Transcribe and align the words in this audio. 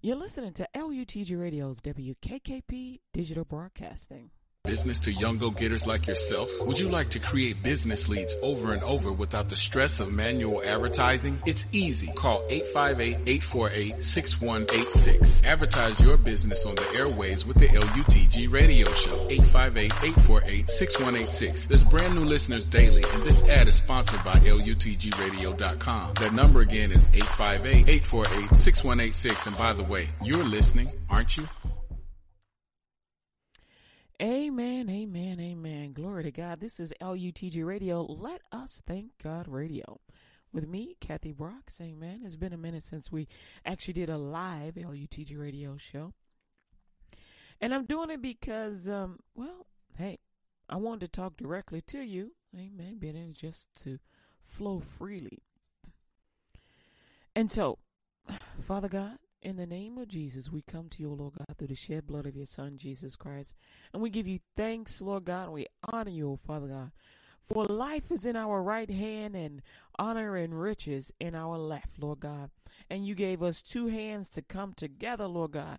You're 0.00 0.14
listening 0.14 0.52
to 0.52 0.68
LUTG 0.76 1.36
Radio's 1.36 1.80
WKKP 1.80 3.00
Digital 3.12 3.44
Broadcasting. 3.44 4.30
Business 4.68 5.00
to 5.00 5.12
young 5.14 5.38
go-getters 5.38 5.86
like 5.86 6.06
yourself? 6.06 6.50
Would 6.60 6.78
you 6.78 6.90
like 6.90 7.08
to 7.10 7.18
create 7.18 7.62
business 7.62 8.06
leads 8.06 8.36
over 8.42 8.74
and 8.74 8.82
over 8.82 9.10
without 9.10 9.48
the 9.48 9.56
stress 9.56 9.98
of 9.98 10.12
manual 10.12 10.62
advertising? 10.62 11.38
It's 11.46 11.66
easy. 11.72 12.12
Call 12.14 12.42
858-848-6186. 12.50 15.46
Advertise 15.46 15.98
your 16.02 16.18
business 16.18 16.66
on 16.66 16.74
the 16.74 16.86
airways 16.94 17.46
with 17.46 17.56
the 17.56 17.68
LUTG 17.68 18.52
radio 18.52 18.92
show. 18.92 19.16
858-848-6186. 19.28 21.68
There's 21.68 21.84
brand 21.84 22.14
new 22.14 22.26
listeners 22.26 22.66
daily 22.66 23.04
and 23.14 23.22
this 23.22 23.48
ad 23.48 23.68
is 23.68 23.76
sponsored 23.76 24.22
by 24.22 24.34
LUTGradio.com. 24.34 26.12
That 26.20 26.34
number 26.34 26.60
again 26.60 26.92
is 26.92 27.06
858-848-6186. 27.06 29.46
And 29.46 29.56
by 29.56 29.72
the 29.72 29.84
way, 29.84 30.10
you're 30.22 30.44
listening, 30.44 30.90
aren't 31.08 31.38
you? 31.38 31.48
Amen, 34.20 34.90
amen, 34.90 35.38
amen. 35.38 35.92
Glory 35.92 36.24
to 36.24 36.32
God. 36.32 36.58
This 36.58 36.80
is 36.80 36.92
LUTG 37.00 37.64
Radio. 37.64 38.02
Let 38.02 38.42
us 38.50 38.82
thank 38.84 39.12
God 39.22 39.46
Radio. 39.46 40.00
With 40.52 40.66
me, 40.66 40.96
Kathy 41.00 41.30
Brooks. 41.30 41.80
Amen. 41.80 42.22
It's 42.24 42.34
been 42.34 42.52
a 42.52 42.56
minute 42.56 42.82
since 42.82 43.12
we 43.12 43.28
actually 43.64 43.94
did 43.94 44.10
a 44.10 44.18
live 44.18 44.74
LUTG 44.74 45.38
Radio 45.38 45.76
show. 45.76 46.14
And 47.60 47.72
I'm 47.72 47.84
doing 47.84 48.10
it 48.10 48.20
because, 48.20 48.88
um, 48.88 49.20
well, 49.36 49.66
hey, 49.96 50.18
I 50.68 50.78
wanted 50.78 51.12
to 51.12 51.20
talk 51.20 51.36
directly 51.36 51.80
to 51.82 52.00
you. 52.00 52.32
Amen. 52.52 52.96
Being 52.98 53.16
able 53.16 53.34
just 53.34 53.68
to 53.84 54.00
flow 54.44 54.80
freely. 54.80 55.44
And 57.36 57.52
so, 57.52 57.78
Father 58.60 58.88
God, 58.88 59.18
in 59.42 59.56
the 59.56 59.66
name 59.66 59.98
of 59.98 60.08
Jesus, 60.08 60.50
we 60.50 60.62
come 60.62 60.88
to 60.90 61.02
you, 61.02 61.10
Lord 61.10 61.34
God, 61.38 61.56
through 61.56 61.68
the 61.68 61.74
shed 61.74 62.06
blood 62.06 62.26
of 62.26 62.36
your 62.36 62.46
Son, 62.46 62.76
Jesus 62.76 63.16
Christ. 63.16 63.54
And 63.92 64.02
we 64.02 64.10
give 64.10 64.26
you 64.26 64.40
thanks, 64.56 65.00
Lord 65.00 65.24
God, 65.24 65.44
and 65.44 65.52
we 65.52 65.66
honor 65.92 66.10
you, 66.10 66.38
Father 66.44 66.68
God. 66.68 66.90
For 67.46 67.64
life 67.64 68.12
is 68.12 68.26
in 68.26 68.36
our 68.36 68.62
right 68.62 68.90
hand 68.90 69.34
and 69.34 69.62
honor 69.98 70.36
and 70.36 70.60
riches 70.60 71.12
in 71.18 71.34
our 71.34 71.56
left, 71.56 71.98
Lord 71.98 72.20
God. 72.20 72.50
And 72.90 73.06
you 73.06 73.14
gave 73.14 73.42
us 73.42 73.62
two 73.62 73.86
hands 73.86 74.28
to 74.30 74.42
come 74.42 74.74
together, 74.74 75.26
Lord 75.26 75.52
God. 75.52 75.78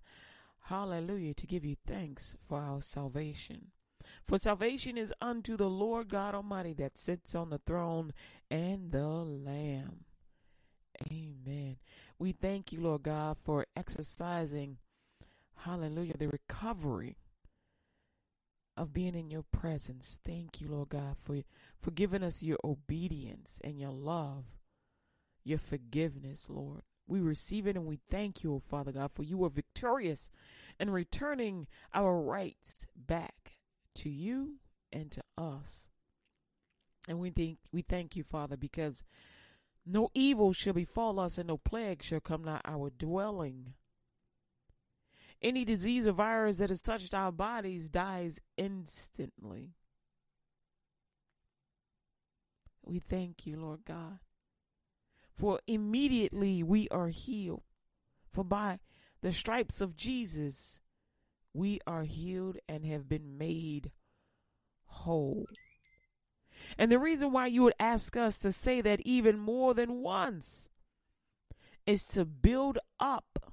Hallelujah, 0.61 1.33
to 1.35 1.47
give 1.47 1.65
you 1.65 1.75
thanks 1.85 2.35
for 2.47 2.61
our 2.61 2.81
salvation. 2.81 3.67
For 4.25 4.37
salvation 4.37 4.97
is 4.97 5.13
unto 5.21 5.57
the 5.57 5.69
Lord 5.69 6.09
God 6.09 6.33
Almighty 6.33 6.73
that 6.73 6.97
sits 6.97 7.35
on 7.35 7.49
the 7.49 7.59
throne 7.59 8.13
and 8.49 8.91
the 8.91 9.07
Lamb. 9.07 10.05
Amen. 11.11 11.77
We 12.19 12.33
thank 12.33 12.73
you, 12.73 12.81
Lord 12.81 13.03
God, 13.03 13.37
for 13.45 13.65
exercising, 13.77 14.77
hallelujah, 15.55 16.17
the 16.17 16.27
recovery 16.27 17.15
of 18.75 18.93
being 18.93 19.15
in 19.15 19.29
your 19.29 19.45
presence. 19.53 20.19
Thank 20.25 20.59
you, 20.59 20.67
Lord 20.67 20.89
God, 20.89 21.15
for, 21.23 21.37
for 21.81 21.91
giving 21.91 22.21
us 22.21 22.43
your 22.43 22.57
obedience 22.63 23.61
and 23.63 23.79
your 23.79 23.91
love, 23.91 24.43
your 25.45 25.59
forgiveness, 25.59 26.49
Lord. 26.49 26.81
We 27.07 27.21
receive 27.21 27.65
it 27.67 27.77
and 27.77 27.85
we 27.85 27.99
thank 28.11 28.43
you, 28.43 28.61
Father 28.69 28.91
God, 28.91 29.11
for 29.13 29.23
you 29.23 29.43
are 29.45 29.49
victorious 29.49 30.29
in 30.77 30.89
returning 30.89 31.67
our 31.93 32.19
rights 32.19 32.85
back 32.95 33.53
to 33.95 34.09
you 34.09 34.55
and 34.91 35.09
to 35.11 35.23
us. 35.37 35.87
And 37.07 37.19
we 37.19 37.29
think 37.29 37.59
we 37.71 37.81
thank 37.81 38.15
you, 38.15 38.23
Father, 38.23 38.57
because 38.57 39.03
no 39.85 40.09
evil 40.13 40.53
shall 40.53 40.73
befall 40.73 41.19
us, 41.19 41.37
and 41.37 41.47
no 41.47 41.57
plague 41.57 42.03
shall 42.03 42.19
come 42.19 42.43
nigh 42.43 42.61
our 42.65 42.89
dwelling. 42.89 43.73
Any 45.41 45.63
disease 45.63 46.05
or 46.05 46.11
virus 46.11 46.57
that 46.57 46.69
has 46.69 46.81
touched 46.81 47.13
our 47.13 47.31
bodies 47.31 47.89
dies 47.89 48.39
instantly. 48.57 49.75
We 52.83 52.99
thank 52.99 53.45
you, 53.45 53.57
Lord 53.57 53.85
God. 53.85 54.19
For 55.31 55.59
immediately 55.67 56.63
we 56.63 56.89
are 56.89 57.07
healed. 57.07 57.63
For 58.31 58.43
by 58.43 58.79
the 59.21 59.31
stripes 59.31 59.79
of 59.79 59.95
Jesus, 59.95 60.79
we 61.53 61.79
are 61.87 62.03
healed 62.03 62.57
and 62.67 62.85
have 62.85 63.07
been 63.07 63.37
made 63.37 63.91
whole. 64.85 65.45
And 66.77 66.91
the 66.91 66.99
reason 66.99 67.31
why 67.31 67.47
you 67.47 67.63
would 67.63 67.73
ask 67.79 68.15
us 68.15 68.37
to 68.39 68.51
say 68.51 68.81
that 68.81 69.01
even 69.01 69.37
more 69.39 69.73
than 69.73 70.01
once 70.01 70.69
is 71.85 72.05
to 72.07 72.25
build 72.25 72.77
up 72.99 73.51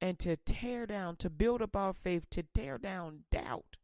and 0.00 0.18
to 0.18 0.36
tear 0.36 0.86
down, 0.86 1.16
to 1.16 1.30
build 1.30 1.62
up 1.62 1.76
our 1.76 1.92
faith, 1.92 2.28
to 2.30 2.42
tear 2.42 2.78
down 2.78 3.20
doubt. 3.30 3.76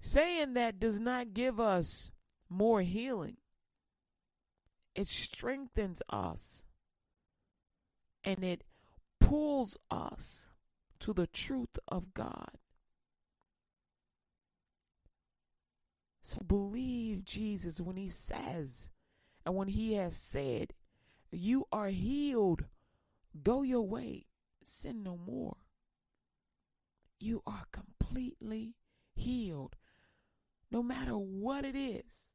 Saying 0.00 0.54
that 0.54 0.78
does 0.78 1.00
not 1.00 1.34
give 1.34 1.58
us 1.58 2.10
more 2.48 2.82
healing, 2.82 3.38
it 4.94 5.08
strengthens 5.08 6.02
us 6.08 6.62
and 8.22 8.44
it 8.44 8.64
pulls 9.20 9.76
us 9.90 10.48
to 11.00 11.12
the 11.12 11.26
truth 11.26 11.78
of 11.88 12.14
God. 12.14 12.58
So 16.24 16.38
believe 16.40 17.26
Jesus 17.26 17.82
when 17.82 17.96
he 17.96 18.08
says 18.08 18.88
and 19.44 19.54
when 19.54 19.68
he 19.68 19.92
has 19.92 20.16
said, 20.16 20.72
You 21.30 21.66
are 21.70 21.88
healed. 21.88 22.64
Go 23.42 23.60
your 23.60 23.86
way. 23.86 24.24
Sin 24.62 25.02
no 25.02 25.18
more. 25.18 25.58
You 27.20 27.42
are 27.46 27.66
completely 27.72 28.72
healed. 29.14 29.76
No 30.70 30.82
matter 30.82 31.12
what 31.12 31.66
it 31.66 31.76
is. 31.76 32.30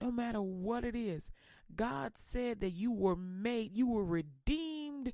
No 0.00 0.12
matter 0.12 0.40
what 0.40 0.84
it 0.84 0.94
is. 0.94 1.32
God 1.74 2.16
said 2.16 2.60
that 2.60 2.70
you 2.70 2.92
were 2.92 3.16
made, 3.16 3.72
you 3.72 3.88
were 3.88 4.04
redeemed 4.04 5.12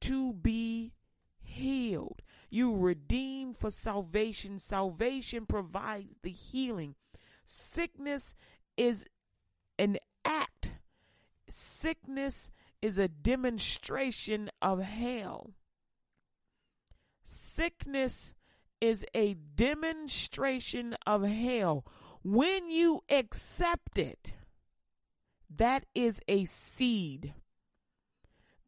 to 0.00 0.32
be 0.32 0.92
healed. 1.40 2.20
You 2.50 2.76
redeemed 2.76 3.56
for 3.56 3.70
salvation. 3.70 4.58
Salvation 4.58 5.46
provides 5.46 6.16
the 6.24 6.30
healing. 6.30 6.96
Sickness 7.44 8.34
is 8.76 9.06
an 9.78 9.98
act, 10.24 10.72
sickness 11.48 12.50
is 12.80 12.98
a 12.98 13.08
demonstration 13.08 14.50
of 14.60 14.80
hell. 14.80 15.52
Sickness 17.22 18.34
is 18.80 19.06
a 19.14 19.34
demonstration 19.34 20.96
of 21.06 21.22
hell. 21.22 21.86
When 22.24 22.70
you 22.70 23.02
accept 23.08 23.98
it, 23.98 24.34
that 25.48 25.86
is 25.94 26.20
a 26.28 26.44
seed. 26.44 27.34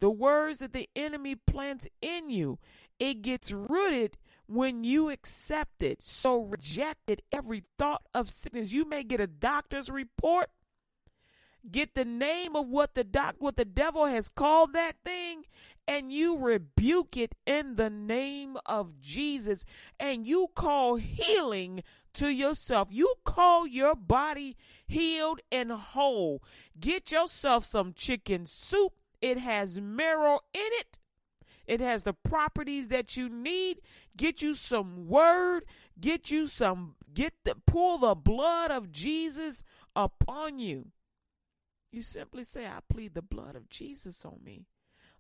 The 0.01 0.11
words 0.11 0.59
that 0.61 0.73
the 0.73 0.89
enemy 0.95 1.35
plants 1.35 1.89
in 2.01 2.31
you, 2.31 2.59
it 2.99 3.23
gets 3.23 3.51
rooted 3.51 4.17
when 4.47 4.85
you 4.85 5.11
accept 5.11 5.83
it. 5.83 6.03
So 6.03 6.39
rejected. 6.39 7.23
Every 7.33 7.65
thought 7.79 8.03
of 8.13 8.31
sickness. 8.31 8.73
You 8.73 8.89
may 8.89 9.03
get 9.03 9.21
a 9.21 9.27
doctor's 9.27 9.91
report, 9.91 10.51
get 11.71 11.95
the 11.95 12.05
name 12.05 12.57
of 12.57 12.69
what 12.69 12.95
the 12.95 13.05
doc 13.05 13.37
what 13.39 13.57
the 13.57 13.65
devil 13.65 14.07
has 14.07 14.29
called 14.29 14.73
that 14.75 14.97
thing, 15.05 15.45
and 15.87 16.13
you 16.13 16.37
rebuke 16.39 17.17
it 17.17 17.35
in 17.47 17.77
the 17.77 17.91
name 17.91 18.57
of 18.67 19.01
Jesus. 19.01 19.65
And 19.99 20.27
you 20.27 20.49
call 20.55 20.97
healing 20.97 21.83
to 22.15 22.29
yourself. 22.29 22.89
You 22.91 23.15
call 23.25 23.67
your 23.67 23.95
body 23.95 24.57
healed 24.87 25.41
and 25.51 25.71
whole. 25.73 26.43
Get 26.79 27.13
yourself 27.13 27.65
some 27.65 27.93
chicken 27.93 28.47
soup. 28.47 28.93
It 29.21 29.39
has 29.39 29.81
marrow 29.81 30.41
in 30.53 30.69
it. 30.81 30.99
It 31.67 31.81
has 31.81 32.03
the 32.03 32.13
properties 32.13 32.89
that 32.89 33.17
you 33.17 33.29
need. 33.29 33.81
Get 34.17 34.43
you 34.43 34.55
some 34.55 35.09
word. 35.09 35.65
Get 36.01 36.31
you 36.31 36.49
some, 36.49 36.97
get 37.13 37.33
the, 37.45 37.55
pull 37.67 37.99
the 37.99 38.15
blood 38.15 38.71
of 38.71 38.91
Jesus 38.91 39.63
upon 39.95 40.59
you. 40.59 40.89
You 41.93 42.03
simply 42.03 42.43
say, 42.43 42.67
I 42.67 42.81
plead 42.89 43.15
the 43.15 43.23
blood 43.23 43.55
of 43.55 43.69
Jesus 43.69 44.25
on 44.25 44.41
me. 44.45 44.67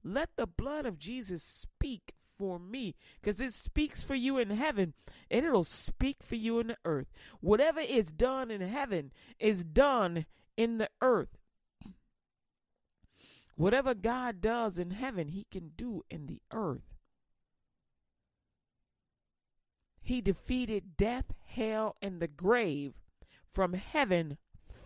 Let 0.02 0.31
the 0.37 0.46
blood 0.46 0.85
of 0.85 0.99
Jesus 0.99 1.43
speak 1.43 2.12
for 2.37 2.58
me 2.58 2.96
because 3.20 3.41
it 3.41 3.55
speaks 3.55 4.02
for 4.02 4.17
you 4.17 4.38
in 4.38 4.50
heaven 4.50 4.94
and 5.31 5.46
it'll 5.46 5.62
speak 5.62 6.17
for 6.20 6.35
you 6.35 6.58
in 6.58 6.67
the 6.67 6.76
earth. 6.85 7.06
Whatever 7.41 7.81
is 7.81 8.12
done 8.12 8.50
in 8.50 8.61
heaven 8.61 9.12
is 9.38 9.64
done 9.64 10.26
in 10.56 10.79
the 10.79 10.91
earth. 11.00 11.38
Whatever 13.56 13.94
God 13.94 14.40
does 14.40 14.78
in 14.78 14.90
heaven, 14.90 15.28
He 15.28 15.46
can 15.50 15.72
do 15.76 16.02
in 16.10 16.26
the 16.26 16.40
earth. 16.52 16.94
He 20.00 20.20
defeated 20.20 20.96
death, 20.96 21.32
hell, 21.46 21.96
and 22.02 22.20
the 22.20 22.28
grave 22.28 22.94
from 23.50 23.74
heaven 23.74 24.36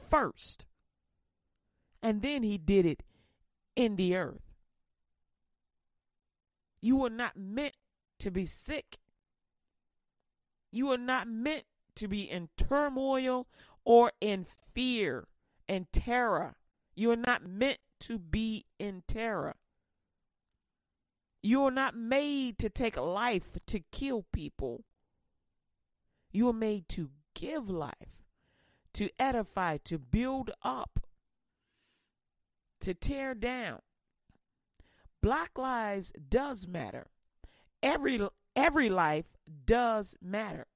first. 0.09 0.67
And 2.03 2.23
then 2.23 2.43
He 2.43 2.59
did 2.59 2.87
it 2.87 3.03
in 3.75 3.97
the 3.97 4.17
earth. 4.17 4.53
You 6.81 6.97
were 6.97 7.11
not 7.11 7.37
meant 7.37 7.75
to 8.21 8.31
be 8.31 8.45
sick. 8.45 8.99
You 10.71 10.93
are 10.93 10.99
not 10.99 11.27
meant 11.27 11.65
to 11.97 12.07
be 12.07 12.31
in 12.31 12.51
turmoil 12.57 13.49
or 13.85 14.13
in 14.21 14.45
fear 14.45 15.27
and 15.69 15.91
terror. 15.93 16.57
You 16.95 17.11
are 17.11 17.17
not 17.17 17.45
meant 17.47 17.79
to 18.01 18.19
be 18.19 18.67
in 18.79 19.03
terror. 19.07 19.57
You 21.43 21.65
are 21.65 21.71
not 21.71 21.97
made 21.97 22.59
to 22.59 22.69
take 22.69 22.97
life 22.97 23.59
to 23.67 23.81
kill 23.93 24.25
people. 24.33 24.85
You 26.33 26.49
are 26.49 26.55
made 26.55 26.89
to 26.91 27.11
give 27.35 27.71
life, 27.71 28.25
to 28.95 29.09
edify, 29.19 29.79
to 29.85 29.99
build 29.99 30.51
up, 30.63 31.01
to 32.81 32.95
tear 32.95 33.35
down. 33.35 33.81
Black 35.23 35.59
lives 35.59 36.13
does 36.29 36.67
matter. 36.67 37.07
Every 37.83 38.21
every 38.55 38.91
life 38.91 39.27
does 39.65 40.17
matter. 40.21 40.67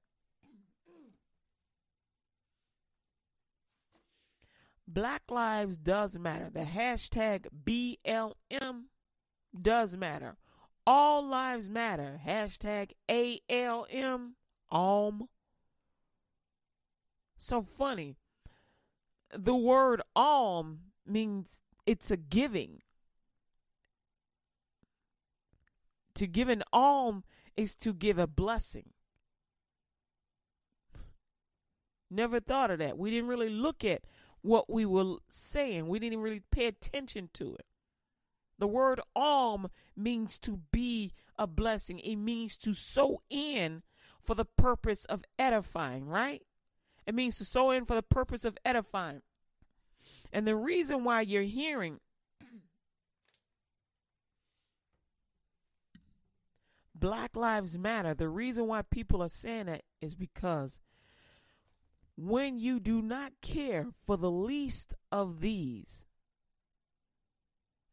Black 4.87 5.23
lives 5.29 5.77
does 5.77 6.17
matter. 6.17 6.49
The 6.51 6.61
hashtag 6.61 7.47
BLM 7.65 8.83
does 9.59 9.95
matter. 9.95 10.37
All 10.85 11.25
lives 11.25 11.69
matter. 11.69 12.19
Hashtag 12.25 12.91
ALM. 13.09 14.35
Alm. 14.69 15.29
So 17.37 17.61
funny. 17.61 18.17
The 19.35 19.55
word 19.55 20.01
alm 20.15 20.79
means 21.05 21.63
it's 21.85 22.11
a 22.11 22.17
giving. 22.17 22.81
To 26.15 26.27
give 26.27 26.49
an 26.49 26.63
alm 26.71 27.23
is 27.55 27.75
to 27.75 27.93
give 27.93 28.19
a 28.19 28.27
blessing. 28.27 28.91
Never 32.09 32.39
thought 32.39 32.69
of 32.69 32.79
that. 32.79 32.97
We 32.97 33.09
didn't 33.09 33.27
really 33.27 33.49
look 33.49 33.83
at 33.83 34.03
what 34.43 34.69
we 34.69 34.85
were 34.85 35.15
saying, 35.29 35.87
we 35.87 35.97
didn't 35.97 36.21
really 36.21 36.43
pay 36.51 36.67
attention 36.67 37.29
to 37.33 37.55
it. 37.55 37.65
The 38.59 38.67
word 38.67 39.01
alm 39.15 39.69
means 39.95 40.37
to 40.39 40.59
be 40.71 41.13
a 41.37 41.47
blessing, 41.47 41.97
it 41.99 42.17
means 42.17 42.57
to 42.57 42.73
sow 42.73 43.21
in 43.29 43.81
for 44.21 44.35
the 44.35 44.45
purpose 44.45 45.05
of 45.05 45.23
edifying, 45.39 46.07
right? 46.07 46.43
It 47.07 47.15
means 47.15 47.37
to 47.37 47.45
sow 47.45 47.71
in 47.71 47.85
for 47.85 47.95
the 47.95 48.03
purpose 48.03 48.45
of 48.45 48.57
edifying. 48.63 49.21
And 50.31 50.47
the 50.47 50.55
reason 50.55 51.03
why 51.03 51.21
you're 51.21 51.43
hearing 51.43 51.99
Black 56.95 57.35
Lives 57.35 57.77
Matter, 57.77 58.13
the 58.13 58.29
reason 58.29 58.67
why 58.67 58.83
people 58.83 59.21
are 59.21 59.29
saying 59.29 59.65
that 59.65 59.83
is 60.01 60.15
because 60.15 60.79
when 62.15 62.59
you 62.59 62.79
do 62.79 63.01
not 63.01 63.33
care 63.41 63.87
for 64.05 64.17
the 64.17 64.31
least 64.31 64.93
of 65.11 65.41
these, 65.41 66.05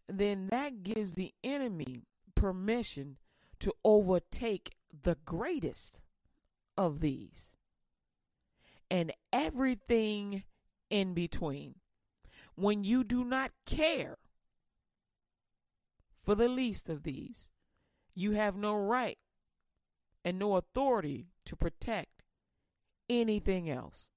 then 0.08 0.49
that 0.49 0.82
gives 0.82 1.12
the 1.12 1.32
enemy 1.43 2.05
permission 2.34 3.17
to 3.61 3.72
overtake 3.84 4.75
the 5.02 5.17
greatest 5.25 6.00
of 6.76 7.00
these 7.00 7.56
and 8.90 9.12
everything 9.32 10.43
in 10.90 11.14
between. 11.14 11.76
When 12.56 12.84
you 12.84 13.05
do 13.05 13.25
not 13.25 13.52
care 13.64 14.19
for 16.19 16.34
the 16.34 16.49
least 16.49 16.88
of 16.88 17.05
these, 17.05 17.49
you 18.14 18.32
have 18.32 18.56
no 18.56 18.75
right 18.75 19.19
and 20.25 20.38
no 20.38 20.56
authority 20.56 21.28
to 21.46 21.56
protect 21.56 22.22
anything 23.08 23.70
else. 23.70 24.10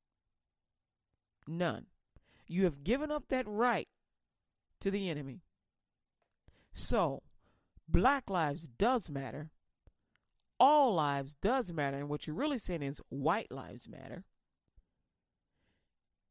None. 1.48 1.88
You 2.48 2.64
have 2.66 2.84
given 2.84 3.12
up 3.12 3.26
that 3.30 3.48
right 3.48 3.88
to 4.82 4.92
the 4.92 5.10
enemy. 5.10 5.42
So, 6.74 7.24
black 7.88 8.30
lives 8.30 8.68
does 8.68 9.10
matter. 9.10 9.52
All 10.60 10.96
lives 10.96 11.36
does 11.42 11.72
matter. 11.72 11.98
And 11.98 12.10
what 12.10 12.28
you're 12.28 12.36
really 12.36 12.58
saying 12.58 12.84
is 12.84 13.02
white 13.10 13.52
lives 13.52 13.88
matter. 13.88 14.24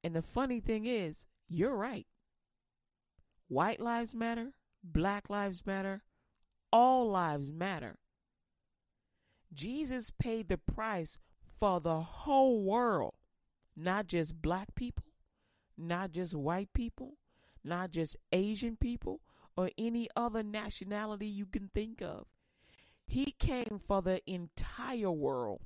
And 0.04 0.16
the 0.16 0.22
funny 0.22 0.60
thing 0.60 0.86
is, 0.86 1.26
you're 1.48 1.76
right. 1.76 2.06
White 3.48 3.80
lives 3.80 4.14
matter. 4.14 4.52
Black 4.82 5.30
lives 5.30 5.64
matter. 5.64 6.02
All 6.72 7.10
lives 7.10 7.52
matter. 7.52 7.96
Jesus 9.52 10.10
paid 10.10 10.48
the 10.48 10.56
price 10.56 11.18
for 11.60 11.80
the 11.80 12.00
whole 12.00 12.64
world, 12.64 13.14
not 13.76 14.06
just 14.06 14.40
black 14.40 14.74
people, 14.74 15.12
not 15.76 16.12
just 16.12 16.34
white 16.34 16.72
people, 16.72 17.18
not 17.64 17.90
just 17.90 18.16
Asian 18.32 18.76
people, 18.76 19.20
or 19.56 19.70
any 19.76 20.08
other 20.16 20.42
nationality 20.42 21.26
you 21.26 21.46
can 21.46 21.70
think 21.74 22.00
of. 22.00 22.26
He 23.06 23.32
came 23.38 23.80
for 23.86 24.00
the 24.02 24.20
entire 24.30 25.10
world. 25.10 25.62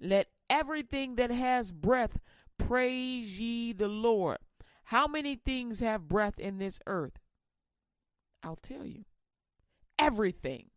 Let 0.00 0.28
everything 0.50 1.16
that 1.16 1.30
has 1.30 1.70
breath 1.72 2.18
praise 2.58 3.38
ye 3.38 3.72
the 3.72 3.88
Lord. 3.88 4.38
How 4.84 5.06
many 5.06 5.36
things 5.36 5.80
have 5.80 6.08
breath 6.08 6.38
in 6.38 6.58
this 6.58 6.80
earth? 6.86 7.18
I'll 8.42 8.56
tell 8.56 8.86
you. 8.86 9.04
Everything. 9.98 10.70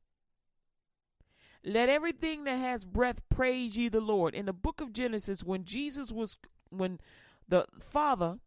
Let 1.64 1.90
everything 1.90 2.46
that 2.46 2.58
has 2.58 2.86
breath 2.86 3.22
praise 3.30 3.78
ye 3.78 3.88
the 3.88 4.02
Lord. 4.02 4.34
In 4.34 4.48
the 4.48 4.54
book 4.54 4.82
of 4.82 4.94
Genesis, 4.94 5.44
when 5.44 5.64
Jesus 5.64 6.12
was, 6.12 6.38
when 6.70 7.00
the 7.48 7.66
Father, 7.80 8.40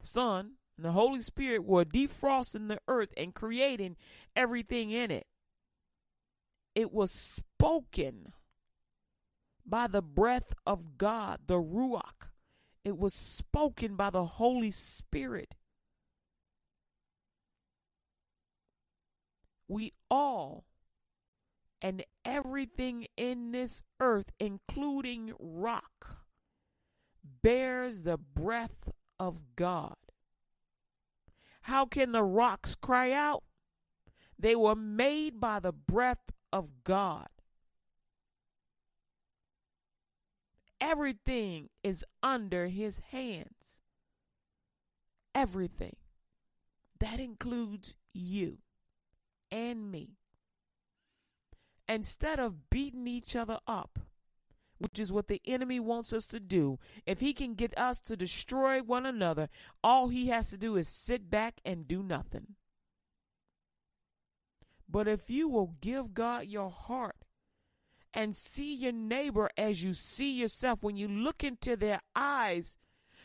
Son, 0.00 0.52
and 0.76 0.84
the 0.84 0.92
Holy 0.92 1.20
Spirit 1.20 1.64
were 1.64 1.84
defrosting 1.84 2.68
the 2.68 2.80
earth 2.86 3.12
and 3.16 3.34
creating 3.34 3.96
everything 4.36 4.90
in 4.90 5.10
it, 5.10 5.26
it 6.74 6.92
was 6.92 7.10
spoken 7.10 8.32
by 9.66 9.86
the 9.86 10.02
breath 10.02 10.52
of 10.66 10.98
God, 10.98 11.40
the 11.46 11.60
Ruach. 11.60 12.28
It 12.84 12.96
was 12.96 13.14
spoken 13.14 13.96
by 13.96 14.10
the 14.10 14.24
Holy 14.24 14.70
Spirit. 14.70 15.54
We 19.66 19.92
all 20.10 20.64
and 21.80 22.04
everything 22.24 23.06
in 23.16 23.52
this 23.52 23.82
earth, 24.00 24.30
including 24.38 25.32
rock, 25.38 26.18
bears 27.42 28.02
the 28.02 28.18
breath 28.18 28.90
of 29.18 29.40
God. 29.56 29.96
How 31.62 31.86
can 31.86 32.12
the 32.12 32.22
rocks 32.22 32.74
cry 32.74 33.12
out? 33.12 33.44
They 34.38 34.54
were 34.54 34.76
made 34.76 35.40
by 35.40 35.60
the 35.60 35.72
breath 35.72 36.30
of 36.52 36.84
God. 36.84 37.28
Everything 40.80 41.68
is 41.82 42.04
under 42.22 42.68
his 42.68 43.00
hands. 43.10 43.80
Everything. 45.34 45.96
That 47.00 47.20
includes 47.20 47.94
you 48.12 48.58
and 49.50 49.90
me. 49.90 50.17
Instead 51.88 52.38
of 52.38 52.68
beating 52.68 53.06
each 53.06 53.34
other 53.34 53.58
up, 53.66 53.98
which 54.78 54.98
is 54.98 55.12
what 55.12 55.28
the 55.28 55.40
enemy 55.46 55.80
wants 55.80 56.12
us 56.12 56.26
to 56.26 56.38
do, 56.38 56.78
if 57.06 57.20
he 57.20 57.32
can 57.32 57.54
get 57.54 57.76
us 57.78 58.00
to 58.00 58.16
destroy 58.16 58.82
one 58.82 59.06
another, 59.06 59.48
all 59.82 60.08
he 60.08 60.28
has 60.28 60.50
to 60.50 60.58
do 60.58 60.76
is 60.76 60.86
sit 60.88 61.30
back 61.30 61.60
and 61.64 61.88
do 61.88 62.02
nothing. 62.02 62.54
But 64.88 65.08
if 65.08 65.28
you 65.28 65.48
will 65.48 65.74
give 65.80 66.14
God 66.14 66.46
your 66.46 66.70
heart 66.70 67.16
and 68.14 68.34
see 68.34 68.74
your 68.74 68.92
neighbor 68.92 69.50
as 69.56 69.82
you 69.82 69.92
see 69.92 70.32
yourself, 70.32 70.82
when 70.82 70.96
you 70.96 71.08
look 71.08 71.44
into 71.44 71.76
their 71.76 72.00
eyes, 72.14 72.78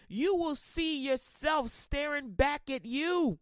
you 0.08 0.36
will 0.36 0.56
see 0.56 1.00
yourself 1.00 1.70
staring 1.70 2.32
back 2.32 2.70
at 2.70 2.86
you. 2.86 3.40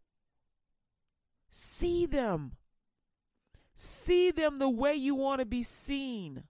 See 1.49 2.05
them. 2.05 2.53
See 3.73 4.31
them 4.31 4.57
the 4.57 4.69
way 4.69 4.95
you 4.95 5.15
want 5.15 5.39
to 5.39 5.45
be 5.45 5.63
seen. 5.63 6.43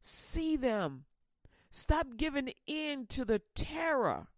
See 0.00 0.56
them. 0.56 1.04
Stop 1.70 2.16
giving 2.16 2.52
in 2.66 3.06
to 3.08 3.24
the 3.24 3.42
terror. 3.54 4.28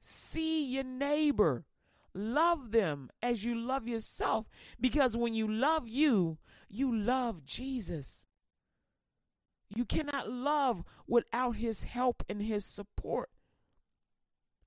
See 0.00 0.64
your 0.64 0.84
neighbor. 0.84 1.64
Love 2.14 2.72
them 2.72 3.10
as 3.22 3.44
you 3.44 3.54
love 3.54 3.86
yourself. 3.86 4.46
Because 4.80 5.16
when 5.16 5.34
you 5.34 5.50
love 5.50 5.88
you, 5.88 6.38
you 6.68 6.94
love 6.94 7.44
Jesus. 7.44 8.26
You 9.74 9.84
cannot 9.84 10.30
love 10.30 10.84
without 11.06 11.56
his 11.56 11.84
help 11.84 12.22
and 12.28 12.42
his 12.42 12.64
support. 12.64 13.30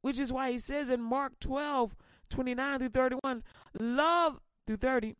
Which 0.01 0.19
is 0.19 0.31
why 0.31 0.51
he 0.51 0.59
says 0.59 0.89
in 0.89 1.01
Mark 1.01 1.39
12, 1.39 1.95
29 2.29 2.79
through 2.79 2.89
31, 2.89 3.43
love 3.79 4.39
through 4.65 4.77
30. 4.77 5.15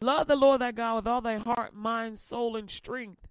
Love 0.00 0.26
the 0.26 0.36
Lord 0.36 0.60
thy 0.60 0.72
God 0.72 0.96
with 0.96 1.06
all 1.06 1.20
thy 1.20 1.36
heart, 1.36 1.74
mind, 1.74 2.18
soul, 2.18 2.56
and 2.56 2.70
strength. 2.70 3.28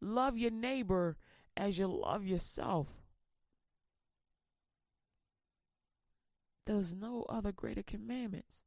Love 0.00 0.36
your 0.36 0.50
neighbor 0.50 1.16
as 1.56 1.78
you 1.78 1.86
love 1.86 2.24
yourself. 2.24 2.88
There's 6.66 6.94
no 6.94 7.24
other 7.28 7.52
greater 7.52 7.82
commandments. 7.82 8.62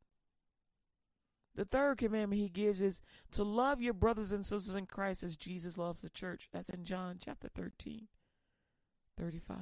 The 1.54 1.66
third 1.66 1.98
commandment 1.98 2.42
he 2.42 2.50
gives 2.50 2.82
is 2.82 3.02
to 3.32 3.44
love 3.44 3.82
your 3.82 3.94
brothers 3.94 4.32
and 4.32 4.46
sisters 4.46 4.76
in 4.76 4.86
Christ 4.86 5.24
as 5.24 5.36
Jesus 5.36 5.78
loves 5.78 6.02
the 6.02 6.10
church. 6.10 6.48
That's 6.52 6.70
in 6.70 6.86
John 6.86 7.18
chapter 7.20 7.50
13, 7.54 8.08
35. 9.18 9.58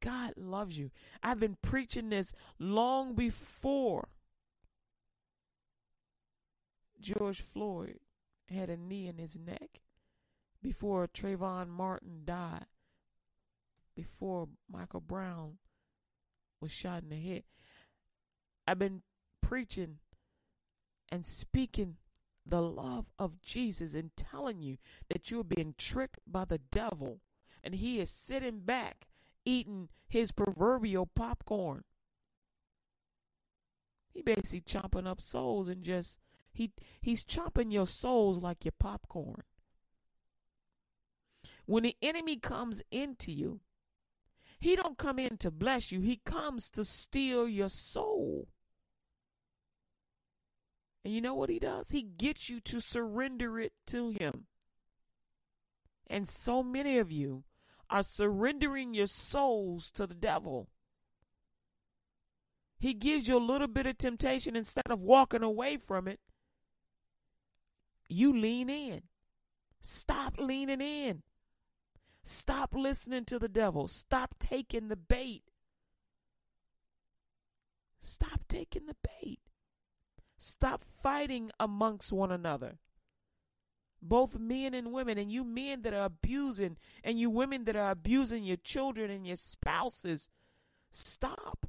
God 0.00 0.34
loves 0.36 0.78
you. 0.78 0.90
I've 1.22 1.40
been 1.40 1.56
preaching 1.62 2.08
this 2.08 2.32
long 2.58 3.14
before 3.14 4.08
George 7.00 7.40
Floyd 7.40 7.98
had 8.50 8.68
a 8.68 8.76
knee 8.76 9.06
in 9.06 9.18
his 9.18 9.38
neck, 9.38 9.80
before 10.62 11.06
Trayvon 11.06 11.68
Martin 11.68 12.22
died, 12.24 12.66
before 13.96 14.48
Michael 14.70 15.00
Brown 15.00 15.58
was 16.60 16.72
shot 16.72 17.02
in 17.02 17.08
the 17.08 17.16
head. 17.16 17.44
I've 18.66 18.78
been 18.78 19.02
preaching 19.40 19.98
and 21.10 21.26
speaking 21.26 21.96
the 22.46 22.62
love 22.62 23.06
of 23.18 23.40
Jesus 23.42 23.94
and 23.94 24.10
telling 24.16 24.60
you 24.60 24.78
that 25.08 25.30
you're 25.30 25.44
being 25.44 25.74
tricked 25.76 26.18
by 26.26 26.44
the 26.44 26.58
devil 26.58 27.20
and 27.62 27.74
he 27.74 28.00
is 28.00 28.10
sitting 28.10 28.60
back 28.60 29.06
eating 29.50 29.88
his 30.08 30.30
proverbial 30.30 31.06
popcorn. 31.06 31.82
He 34.12 34.22
basically 34.22 34.60
chomping 34.60 35.06
up 35.06 35.20
souls 35.20 35.68
and 35.68 35.82
just 35.82 36.18
he 36.52 36.72
he's 37.00 37.24
chomping 37.24 37.72
your 37.72 37.86
souls 37.86 38.38
like 38.38 38.64
your 38.64 38.74
popcorn. 38.78 39.42
When 41.66 41.82
the 41.82 41.96
enemy 42.02 42.36
comes 42.36 42.82
into 42.90 43.32
you, 43.32 43.60
he 44.58 44.76
don't 44.76 44.98
come 44.98 45.18
in 45.18 45.36
to 45.38 45.50
bless 45.50 45.90
you. 45.90 46.00
He 46.00 46.20
comes 46.24 46.70
to 46.70 46.84
steal 46.84 47.48
your 47.48 47.68
soul. 47.68 48.48
And 51.04 51.14
you 51.14 51.20
know 51.20 51.34
what 51.34 51.48
he 51.48 51.58
does? 51.58 51.90
He 51.90 52.02
gets 52.02 52.50
you 52.50 52.60
to 52.60 52.80
surrender 52.80 53.58
it 53.58 53.72
to 53.86 54.10
him. 54.10 54.46
And 56.08 56.28
so 56.28 56.62
many 56.62 56.98
of 56.98 57.10
you 57.10 57.44
are 57.90 58.02
surrendering 58.02 58.94
your 58.94 59.06
souls 59.06 59.90
to 59.92 60.06
the 60.06 60.14
devil. 60.14 60.68
He 62.78 62.94
gives 62.94 63.28
you 63.28 63.36
a 63.36 63.38
little 63.38 63.68
bit 63.68 63.86
of 63.86 63.98
temptation 63.98 64.56
instead 64.56 64.90
of 64.90 65.02
walking 65.02 65.42
away 65.42 65.76
from 65.76 66.08
it. 66.08 66.20
You 68.08 68.36
lean 68.36 68.70
in. 68.70 69.02
Stop 69.80 70.36
leaning 70.38 70.80
in. 70.80 71.22
Stop 72.22 72.74
listening 72.74 73.24
to 73.26 73.38
the 73.38 73.48
devil. 73.48 73.88
Stop 73.88 74.34
taking 74.38 74.88
the 74.88 74.96
bait. 74.96 75.42
Stop 77.98 78.40
taking 78.48 78.86
the 78.86 78.96
bait. 79.02 79.40
Stop 80.38 80.82
fighting 80.84 81.50
amongst 81.60 82.12
one 82.12 82.32
another. 82.32 82.78
Both 84.02 84.38
men 84.38 84.72
and 84.74 84.92
women, 84.92 85.18
and 85.18 85.30
you 85.30 85.44
men 85.44 85.82
that 85.82 85.92
are 85.92 86.06
abusing, 86.06 86.78
and 87.04 87.18
you 87.18 87.28
women 87.28 87.64
that 87.64 87.76
are 87.76 87.90
abusing 87.90 88.44
your 88.44 88.56
children 88.56 89.10
and 89.10 89.26
your 89.26 89.36
spouses, 89.36 90.30
stop. 90.90 91.66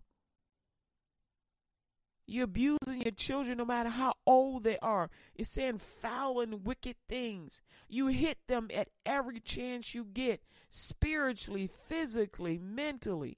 You're 2.26 2.46
abusing 2.46 3.02
your 3.04 3.12
children 3.12 3.58
no 3.58 3.66
matter 3.66 3.90
how 3.90 4.14
old 4.26 4.64
they 4.64 4.78
are. 4.78 5.10
You're 5.36 5.44
saying 5.44 5.80
foul 5.80 6.40
and 6.40 6.66
wicked 6.66 6.96
things. 7.10 7.62
You 7.90 8.08
hit 8.08 8.38
them 8.48 8.70
at 8.74 8.88
every 9.06 9.42
chance 9.42 9.94
you 9.94 10.06
get, 10.06 10.42
spiritually, 10.70 11.68
physically, 11.68 12.58
mentally. 12.58 13.38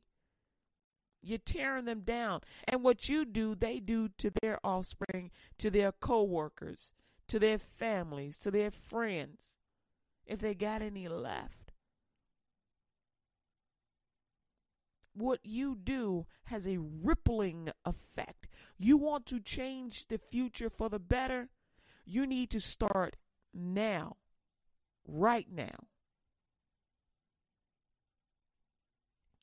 You're 1.23 1.39
tearing 1.39 1.85
them 1.85 2.01
down. 2.01 2.41
And 2.67 2.83
what 2.83 3.09
you 3.09 3.25
do, 3.25 3.55
they 3.55 3.79
do 3.79 4.09
to 4.19 4.31
their 4.43 4.59
offspring, 4.63 5.31
to 5.57 5.71
their 5.71 5.91
co-workers, 5.91 6.93
to 7.27 7.39
their 7.39 7.57
families, 7.57 8.37
to 8.39 8.51
their 8.51 8.71
friends, 8.71 9.55
if 10.25 10.39
they 10.39 10.53
got 10.53 10.81
any 10.81 11.07
left. 11.07 11.73
What 15.15 15.39
you 15.43 15.75
do 15.75 16.25
has 16.45 16.67
a 16.67 16.79
rippling 16.79 17.69
effect. 17.85 18.47
You 18.77 18.97
want 18.97 19.25
to 19.27 19.39
change 19.39 20.07
the 20.07 20.17
future 20.17 20.69
for 20.69 20.89
the 20.89 20.99
better? 20.99 21.49
You 22.05 22.25
need 22.25 22.49
to 22.51 22.59
start 22.59 23.15
now, 23.53 24.17
right 25.07 25.47
now. 25.51 25.87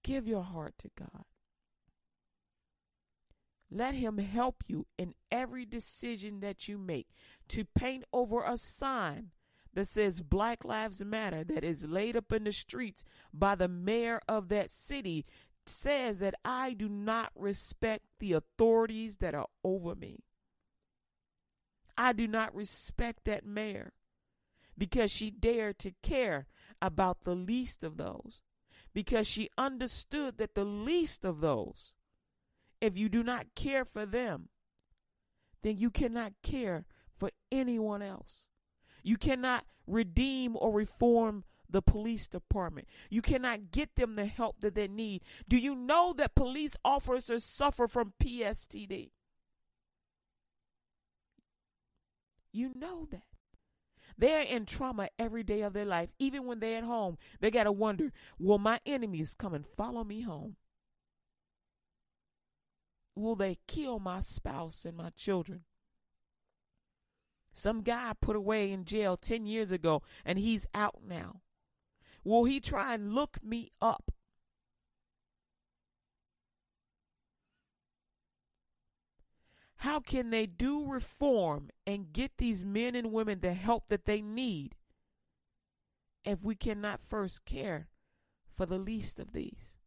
Give 0.02 0.26
your 0.26 0.42
heart 0.42 0.74
to 0.78 0.90
God. 0.98 1.24
Let 3.70 3.94
Him 3.94 4.18
help 4.18 4.64
you 4.66 4.86
in 4.98 5.14
every 5.30 5.64
decision 5.64 6.40
that 6.40 6.68
you 6.68 6.76
make 6.76 7.08
to 7.48 7.64
paint 7.64 8.04
over 8.12 8.42
a 8.42 8.56
sign 8.56 9.30
that 9.74 9.86
says 9.86 10.22
Black 10.22 10.64
Lives 10.64 11.04
Matter 11.04 11.44
that 11.44 11.62
is 11.62 11.86
laid 11.86 12.16
up 12.16 12.32
in 12.32 12.44
the 12.44 12.52
streets 12.52 13.04
by 13.32 13.54
the 13.54 13.68
mayor 13.68 14.20
of 14.28 14.48
that 14.48 14.70
city 14.70 15.24
says 15.66 16.18
that 16.18 16.34
I 16.44 16.72
do 16.72 16.88
not 16.88 17.30
respect 17.36 18.06
the 18.18 18.32
authorities 18.32 19.18
that 19.18 19.34
are 19.34 19.46
over 19.62 19.94
me. 19.94 20.24
I 21.96 22.12
do 22.12 22.26
not 22.26 22.54
respect 22.54 23.24
that 23.24 23.44
mayor 23.44 23.92
because 24.76 25.10
she 25.10 25.30
dared 25.30 25.78
to 25.80 25.92
care 26.02 26.46
about 26.80 27.24
the 27.24 27.34
least 27.34 27.84
of 27.84 27.98
those, 27.98 28.42
because 28.94 29.26
she 29.26 29.50
understood 29.58 30.38
that 30.38 30.54
the 30.54 30.64
least 30.64 31.24
of 31.24 31.40
those 31.40 31.92
if 32.80 32.96
you 32.96 33.08
do 33.08 33.22
not 33.22 33.46
care 33.54 33.84
for 33.84 34.06
them, 34.06 34.48
then 35.62 35.76
you 35.76 35.90
cannot 35.90 36.32
care 36.42 36.86
for 37.16 37.30
anyone 37.52 38.02
else. 38.02 38.48
You 39.02 39.16
cannot 39.16 39.64
redeem 39.86 40.56
or 40.56 40.72
reform 40.72 41.44
the 41.68 41.82
police 41.82 42.26
department. 42.26 42.88
You 43.08 43.22
cannot 43.22 43.70
get 43.70 43.96
them 43.96 44.16
the 44.16 44.26
help 44.26 44.60
that 44.60 44.74
they 44.74 44.88
need. 44.88 45.22
Do 45.48 45.56
you 45.56 45.74
know 45.74 46.12
that 46.16 46.34
police 46.34 46.76
officers 46.84 47.44
suffer 47.44 47.86
from 47.86 48.14
PSTD? 48.22 49.10
You 52.52 52.72
know 52.74 53.06
that. 53.10 53.22
They're 54.18 54.42
in 54.42 54.66
trauma 54.66 55.08
every 55.18 55.42
day 55.42 55.62
of 55.62 55.72
their 55.72 55.84
life. 55.84 56.10
Even 56.18 56.44
when 56.44 56.60
they're 56.60 56.78
at 56.78 56.84
home, 56.84 57.16
they 57.40 57.50
got 57.50 57.64
to 57.64 57.72
wonder 57.72 58.12
will 58.38 58.58
my 58.58 58.80
enemies 58.84 59.34
come 59.38 59.54
and 59.54 59.66
follow 59.66 60.04
me 60.04 60.22
home? 60.22 60.56
Will 63.14 63.36
they 63.36 63.58
kill 63.66 63.98
my 63.98 64.20
spouse 64.20 64.84
and 64.84 64.96
my 64.96 65.10
children? 65.10 65.64
Some 67.52 67.82
guy 67.82 68.12
put 68.20 68.36
away 68.36 68.70
in 68.70 68.84
jail 68.84 69.16
10 69.16 69.46
years 69.46 69.72
ago 69.72 70.02
and 70.24 70.38
he's 70.38 70.66
out 70.74 71.00
now. 71.06 71.42
Will 72.24 72.44
he 72.44 72.60
try 72.60 72.94
and 72.94 73.12
look 73.12 73.42
me 73.42 73.72
up? 73.80 74.12
How 79.76 79.98
can 79.98 80.28
they 80.28 80.44
do 80.44 80.84
reform 80.84 81.70
and 81.86 82.12
get 82.12 82.36
these 82.36 82.66
men 82.66 82.94
and 82.94 83.12
women 83.12 83.40
the 83.40 83.54
help 83.54 83.88
that 83.88 84.04
they 84.04 84.20
need 84.20 84.76
if 86.22 86.44
we 86.44 86.54
cannot 86.54 87.00
first 87.00 87.46
care 87.46 87.88
for 88.54 88.66
the 88.66 88.78
least 88.78 89.18
of 89.18 89.32
these? 89.32 89.78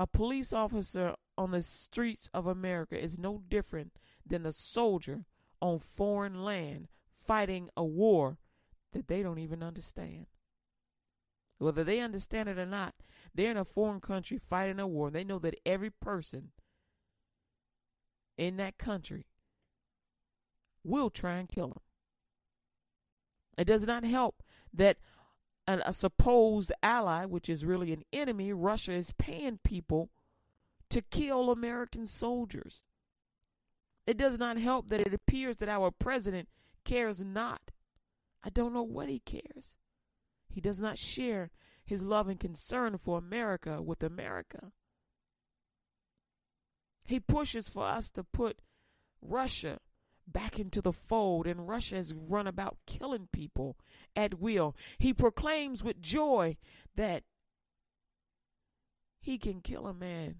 A 0.00 0.06
police 0.06 0.54
officer 0.54 1.14
on 1.36 1.50
the 1.50 1.60
streets 1.60 2.30
of 2.32 2.46
America 2.46 2.98
is 2.98 3.18
no 3.18 3.42
different 3.46 3.98
than 4.24 4.46
a 4.46 4.50
soldier 4.50 5.26
on 5.60 5.78
foreign 5.78 6.42
land 6.42 6.88
fighting 7.14 7.68
a 7.76 7.84
war 7.84 8.38
that 8.94 9.08
they 9.08 9.22
don't 9.22 9.38
even 9.38 9.62
understand. 9.62 10.24
Whether 11.58 11.84
they 11.84 12.00
understand 12.00 12.48
it 12.48 12.58
or 12.58 12.64
not, 12.64 12.94
they're 13.34 13.50
in 13.50 13.58
a 13.58 13.64
foreign 13.66 14.00
country 14.00 14.38
fighting 14.38 14.80
a 14.80 14.86
war. 14.86 15.10
They 15.10 15.22
know 15.22 15.38
that 15.40 15.60
every 15.66 15.90
person 15.90 16.52
in 18.38 18.56
that 18.56 18.78
country 18.78 19.26
will 20.82 21.10
try 21.10 21.36
and 21.36 21.46
kill 21.46 21.68
them. 21.68 21.82
It 23.58 23.66
does 23.66 23.86
not 23.86 24.04
help 24.04 24.42
that 24.72 24.96
a, 25.66 25.78
a 25.86 25.92
supposed 25.92 26.72
ally, 26.82 27.24
which 27.24 27.48
is 27.48 27.64
really 27.64 27.92
an 27.92 28.04
enemy, 28.12 28.52
Russia 28.52 28.92
is 28.92 29.12
paying 29.18 29.58
people 29.64 30.10
to 30.90 31.02
kill 31.02 31.50
American 31.50 32.06
soldiers. 32.06 32.82
It 34.06 34.16
does 34.16 34.38
not 34.38 34.58
help 34.58 34.88
that 34.88 35.00
it 35.00 35.14
appears 35.14 35.58
that 35.58 35.68
our 35.68 35.90
president 35.90 36.48
cares 36.84 37.20
not. 37.20 37.70
I 38.42 38.50
don't 38.50 38.74
know 38.74 38.82
what 38.82 39.08
he 39.08 39.20
cares. 39.20 39.76
He 40.48 40.60
does 40.60 40.80
not 40.80 40.98
share 40.98 41.50
his 41.84 42.02
love 42.02 42.28
and 42.28 42.40
concern 42.40 42.96
for 42.98 43.18
America 43.18 43.80
with 43.82 44.02
America. 44.02 44.72
He 47.04 47.20
pushes 47.20 47.68
for 47.68 47.84
us 47.84 48.10
to 48.12 48.24
put 48.24 48.60
Russia 49.20 49.78
back 50.32 50.58
into 50.58 50.80
the 50.80 50.92
fold, 50.92 51.46
and 51.46 51.68
Russia 51.68 51.96
has 51.96 52.14
run 52.14 52.46
about 52.46 52.78
killing 52.86 53.28
people 53.32 53.76
at 54.14 54.40
will. 54.40 54.76
He 54.98 55.12
proclaims 55.12 55.82
with 55.82 56.00
joy 56.00 56.56
that 56.96 57.24
he 59.20 59.38
can 59.38 59.60
kill 59.60 59.86
a 59.86 59.94
man 59.94 60.36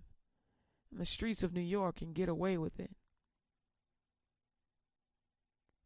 in 0.90 0.98
the 0.98 1.04
streets 1.04 1.42
of 1.42 1.52
New 1.52 1.60
York 1.60 2.02
and 2.02 2.14
get 2.14 2.28
away 2.28 2.56
with 2.56 2.80
it. 2.80 2.90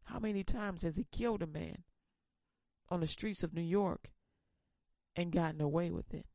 How 0.05 0.19
many 0.19 0.45
times 0.45 0.83
has 0.83 0.97
he 0.97 1.07
killed 1.11 1.43
a 1.43 1.47
man 1.47 1.85
on 2.89 3.01
the 3.01 3.07
streets 3.07 3.43
of 3.43 3.55
New 3.55 3.63
York 3.63 4.11
and 5.17 5.33
gotten 5.33 5.61
away 5.61 5.91
with 5.91 6.13
it? 6.15 6.27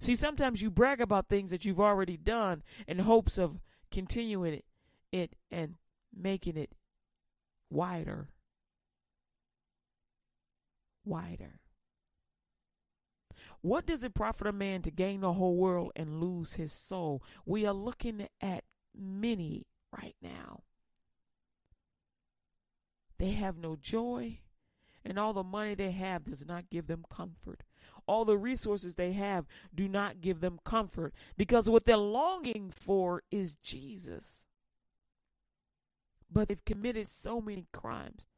See, 0.00 0.14
sometimes 0.14 0.62
you 0.62 0.70
brag 0.70 1.00
about 1.00 1.28
things 1.28 1.50
that 1.50 1.64
you've 1.64 1.80
already 1.80 2.16
done 2.16 2.62
in 2.86 3.00
hopes 3.00 3.38
of 3.38 3.60
continuing 3.90 4.54
it, 4.54 4.64
it 5.10 5.36
and 5.50 5.74
making 6.14 6.56
it 6.56 6.72
wider. 7.70 8.28
Wider. 11.04 11.60
What 13.60 13.86
does 13.86 14.04
it 14.04 14.14
profit 14.14 14.46
a 14.46 14.52
man 14.52 14.82
to 14.82 14.90
gain 14.90 15.20
the 15.20 15.32
whole 15.32 15.56
world 15.56 15.92
and 15.96 16.20
lose 16.20 16.54
his 16.54 16.72
soul? 16.72 17.22
We 17.44 17.66
are 17.66 17.74
looking 17.74 18.28
at 18.40 18.64
many 18.96 19.66
right 19.92 20.16
now. 20.22 20.62
They 23.18 23.32
have 23.32 23.58
no 23.58 23.74
joy, 23.74 24.38
and 25.04 25.18
all 25.18 25.32
the 25.32 25.42
money 25.42 25.74
they 25.74 25.90
have 25.90 26.24
does 26.24 26.46
not 26.46 26.70
give 26.70 26.86
them 26.86 27.04
comfort. 27.10 27.64
All 28.06 28.24
the 28.24 28.38
resources 28.38 28.94
they 28.94 29.12
have 29.12 29.46
do 29.74 29.88
not 29.88 30.20
give 30.20 30.40
them 30.40 30.60
comfort 30.64 31.12
because 31.36 31.68
what 31.68 31.84
they're 31.84 31.96
longing 31.96 32.70
for 32.70 33.22
is 33.30 33.56
Jesus. 33.56 34.46
But 36.30 36.48
they've 36.48 36.64
committed 36.64 37.06
so 37.06 37.40
many 37.40 37.66
crimes 37.72 38.28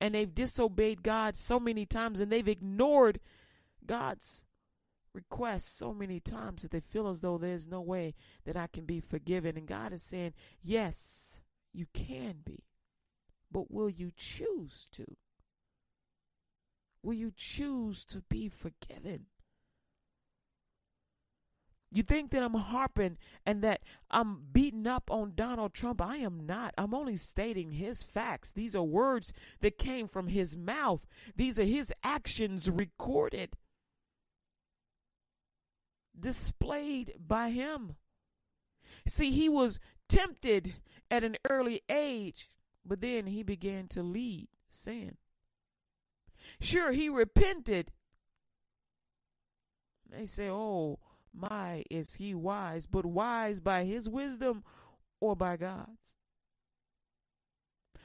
and 0.00 0.14
they've 0.14 0.34
disobeyed 0.34 1.02
God 1.02 1.36
so 1.36 1.58
many 1.58 1.86
times 1.86 2.20
and 2.20 2.30
they've 2.30 2.46
ignored 2.46 3.18
God's 3.84 4.42
requests 5.16 5.72
so 5.72 5.94
many 5.94 6.20
times 6.20 6.62
that 6.62 6.70
they 6.70 6.80
feel 6.80 7.08
as 7.08 7.22
though 7.22 7.38
there's 7.38 7.66
no 7.66 7.80
way 7.80 8.14
that 8.44 8.56
I 8.56 8.66
can 8.66 8.84
be 8.84 9.00
forgiven. 9.00 9.56
And 9.56 9.66
God 9.66 9.92
is 9.92 10.02
saying, 10.02 10.34
Yes, 10.62 11.40
you 11.72 11.86
can 11.92 12.36
be. 12.44 12.64
But 13.50 13.70
will 13.70 13.88
you 13.88 14.12
choose 14.14 14.86
to? 14.92 15.16
Will 17.02 17.14
you 17.14 17.32
choose 17.34 18.04
to 18.06 18.22
be 18.28 18.48
forgiven? 18.48 19.26
You 21.90 22.02
think 22.02 22.32
that 22.32 22.42
I'm 22.42 22.54
harping 22.54 23.16
and 23.44 23.62
that 23.62 23.80
I'm 24.10 24.42
beating 24.52 24.86
up 24.86 25.10
on 25.10 25.32
Donald 25.34 25.72
Trump. 25.72 26.02
I 26.02 26.16
am 26.16 26.44
not. 26.44 26.74
I'm 26.76 26.94
only 26.94 27.16
stating 27.16 27.72
his 27.72 28.02
facts. 28.02 28.52
These 28.52 28.74
are 28.74 28.82
words 28.82 29.32
that 29.60 29.78
came 29.78 30.08
from 30.08 30.28
his 30.28 30.56
mouth, 30.56 31.06
these 31.36 31.60
are 31.60 31.64
his 31.64 31.92
actions 32.02 32.68
recorded, 32.68 33.54
displayed 36.18 37.14
by 37.18 37.50
him. 37.50 37.96
See, 39.06 39.30
he 39.30 39.48
was 39.48 39.78
tempted 40.08 40.74
at 41.10 41.22
an 41.22 41.36
early 41.48 41.82
age, 41.88 42.50
but 42.84 43.00
then 43.00 43.26
he 43.26 43.42
began 43.42 43.86
to 43.88 44.02
lead 44.02 44.48
sin. 44.68 45.16
Sure, 46.60 46.92
he 46.92 47.08
repented. 47.08 47.92
They 50.10 50.26
say, 50.26 50.48
oh, 50.48 50.98
my, 51.36 51.84
is 51.90 52.14
he 52.14 52.34
wise, 52.34 52.86
but 52.86 53.06
wise 53.06 53.60
by 53.60 53.84
his 53.84 54.08
wisdom 54.08 54.64
or 55.20 55.36
by 55.36 55.56
God's? 55.56 56.14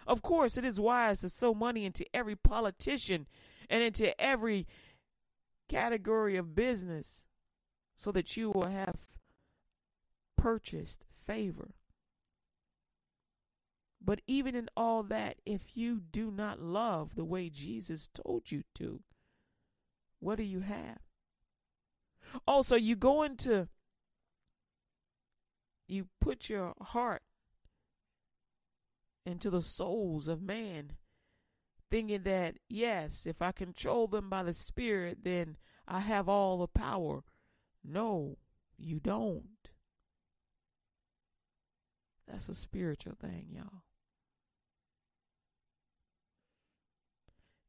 Of 0.08 0.22
course, 0.22 0.58
it 0.58 0.65
is 0.65 0.80
wise 0.80 1.22
to 1.22 1.30
sow 1.30 1.54
money 1.54 1.86
into 1.86 2.06
every 2.13 2.36
politician 2.36 3.28
and 3.70 3.84
into 3.84 4.20
every 4.20 4.67
category 5.70 6.36
of 6.36 6.56
business 6.56 7.28
so 7.96 8.12
that 8.12 8.36
you 8.36 8.52
will 8.52 8.67
have 8.67 8.96
purchased 10.38 11.06
favor. 11.13 11.72
But 14.04 14.22
even 14.26 14.56
in 14.56 14.70
all 14.76 15.04
that, 15.04 15.38
if 15.46 15.78
you 15.78 16.00
do 16.00 16.32
not 16.32 16.60
love 16.60 17.15
the 17.15 17.24
way 17.24 17.50
Jesus 17.50 18.10
told 18.13 18.52
you 18.52 18.63
to, 18.76 19.02
what 20.20 20.38
do 20.38 20.44
you 20.44 20.62
have? 20.62 21.11
Also, 22.48 22.76
you 22.76 22.96
go 22.96 23.24
into, 23.24 23.67
you 25.88 26.08
put 26.20 26.50
your 26.50 26.74
heart 26.82 27.22
into 29.26 29.50
the 29.50 29.62
souls 29.62 30.28
of 30.28 30.41
man, 30.41 30.94
thinking 31.89 32.24
that, 32.24 32.56
yes, 32.70 33.26
if 33.26 33.41
I 33.41 33.52
control 33.52 34.08
them 34.08 34.30
by 34.30 34.44
the 34.44 34.54
Spirit, 34.54 35.20
then 35.24 35.58
I 35.88 36.00
have 36.00 36.30
all 36.30 36.58
the 36.58 36.67
power. 36.67 37.24
No, 37.84 38.38
you 38.78 39.00
don't. 39.00 39.46
That's 42.28 42.50
a 42.50 42.56
spiritual 42.56 43.15
thing, 43.20 43.48
y'all. 43.52 43.84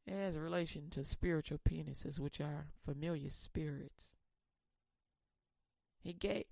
As 0.07 0.37
a 0.37 0.40
relation 0.40 0.90
to 0.90 1.05
spiritual 1.05 1.59
penises, 1.59 2.18
which 2.18 2.40
are 2.40 2.66
familiar 2.85 3.31
spirits. 3.31 4.16
He 6.03 6.12
gave 6.12 6.45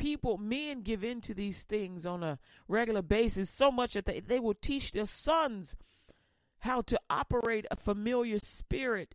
people, 0.00 0.38
men 0.38 0.80
give 0.80 1.04
in 1.04 1.20
to 1.20 1.34
these 1.34 1.62
things 1.62 2.06
on 2.06 2.22
a 2.22 2.38
regular 2.68 3.02
basis 3.02 3.50
so 3.50 3.70
much 3.70 3.92
that 3.92 4.06
they, 4.06 4.20
they 4.20 4.40
will 4.40 4.54
teach 4.54 4.92
their 4.92 5.04
sons 5.04 5.76
how 6.60 6.80
to 6.82 6.98
operate 7.10 7.66
a 7.70 7.76
familiar 7.76 8.38
spirit. 8.38 9.14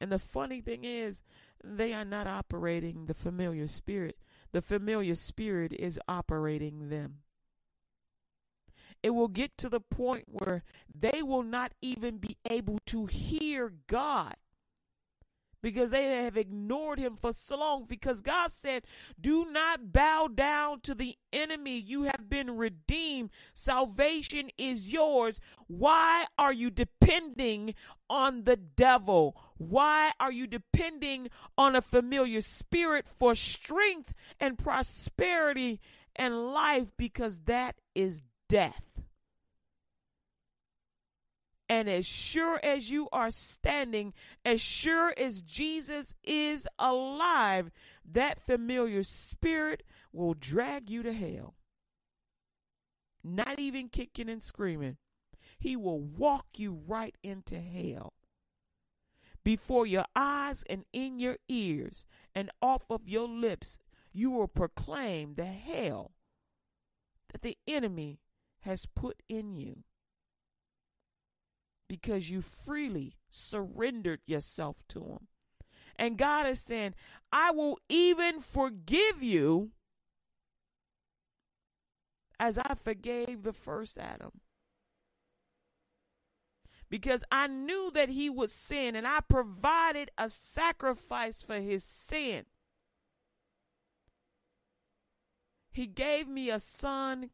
And 0.00 0.10
the 0.10 0.18
funny 0.18 0.60
thing 0.60 0.84
is, 0.84 1.22
they 1.62 1.92
are 1.92 2.04
not 2.04 2.26
operating 2.26 3.06
the 3.06 3.14
familiar 3.14 3.68
spirit. 3.68 4.18
The 4.52 4.62
familiar 4.62 5.14
spirit 5.14 5.72
is 5.72 6.00
operating 6.08 6.88
them. 6.88 7.18
It 9.02 9.10
will 9.10 9.28
get 9.28 9.58
to 9.58 9.68
the 9.68 9.80
point 9.80 10.24
where 10.28 10.64
they 10.94 11.22
will 11.22 11.42
not 11.42 11.72
even 11.82 12.16
be 12.16 12.38
able 12.48 12.78
to 12.86 13.04
hear 13.06 13.72
God 13.86 14.36
because 15.64 15.92
they 15.92 16.04
have 16.24 16.36
ignored 16.36 16.98
him 16.98 17.16
for 17.16 17.32
so 17.32 17.56
long. 17.56 17.86
Because 17.88 18.20
God 18.20 18.50
said, 18.50 18.82
Do 19.18 19.50
not 19.50 19.94
bow 19.94 20.28
down 20.28 20.80
to 20.82 20.94
the 20.94 21.16
enemy. 21.32 21.78
You 21.78 22.02
have 22.02 22.28
been 22.28 22.58
redeemed. 22.58 23.30
Salvation 23.54 24.50
is 24.58 24.92
yours. 24.92 25.40
Why 25.66 26.26
are 26.38 26.52
you 26.52 26.68
depending 26.68 27.74
on 28.10 28.44
the 28.44 28.56
devil? 28.56 29.40
Why 29.56 30.12
are 30.20 30.30
you 30.30 30.46
depending 30.46 31.28
on 31.56 31.74
a 31.74 31.80
familiar 31.80 32.42
spirit 32.42 33.06
for 33.08 33.34
strength 33.34 34.12
and 34.38 34.58
prosperity 34.58 35.80
and 36.14 36.52
life? 36.52 36.92
Because 36.98 37.38
that 37.46 37.76
is 37.94 38.22
death. 38.50 38.93
And 41.68 41.88
as 41.88 42.06
sure 42.06 42.60
as 42.62 42.90
you 42.90 43.08
are 43.12 43.30
standing, 43.30 44.12
as 44.44 44.60
sure 44.60 45.14
as 45.16 45.40
Jesus 45.40 46.14
is 46.22 46.68
alive, 46.78 47.70
that 48.04 48.44
familiar 48.44 49.02
spirit 49.02 49.82
will 50.12 50.34
drag 50.34 50.90
you 50.90 51.02
to 51.02 51.12
hell. 51.12 51.54
Not 53.22 53.58
even 53.58 53.88
kicking 53.88 54.28
and 54.28 54.42
screaming. 54.42 54.98
He 55.58 55.76
will 55.76 56.00
walk 56.00 56.46
you 56.56 56.82
right 56.86 57.16
into 57.22 57.58
hell. 57.58 58.12
Before 59.42 59.86
your 59.86 60.04
eyes 60.14 60.64
and 60.68 60.84
in 60.92 61.18
your 61.18 61.38
ears 61.48 62.04
and 62.34 62.50
off 62.60 62.90
of 62.90 63.08
your 63.08 63.28
lips, 63.28 63.78
you 64.12 64.30
will 64.30 64.48
proclaim 64.48 65.34
the 65.34 65.46
hell 65.46 66.12
that 67.32 67.42
the 67.42 67.56
enemy 67.66 68.20
has 68.60 68.86
put 68.86 69.22
in 69.28 69.56
you 69.56 69.84
because 71.88 72.30
you 72.30 72.40
freely 72.40 73.16
surrendered 73.30 74.20
yourself 74.26 74.76
to 74.88 75.00
Him. 75.00 75.28
And 75.96 76.18
God 76.18 76.46
is 76.46 76.60
saying, 76.60 76.94
I 77.32 77.50
will 77.50 77.78
even 77.88 78.40
forgive 78.40 79.22
you 79.22 79.70
as 82.38 82.58
I 82.58 82.74
forgave 82.74 83.42
the 83.42 83.52
first 83.52 83.98
Adam. 83.98 84.40
Because 86.90 87.24
I 87.30 87.46
knew 87.46 87.90
that 87.94 88.10
he 88.10 88.28
would 88.28 88.50
sin 88.50 88.94
and 88.94 89.06
I 89.06 89.20
provided 89.20 90.10
a 90.18 90.28
sacrifice 90.28 91.42
for 91.42 91.60
his 91.60 91.82
sin. 91.82 92.44
He 95.72 95.86
gave 95.86 96.28
me 96.28 96.50
a 96.50 96.58
son 96.60 97.30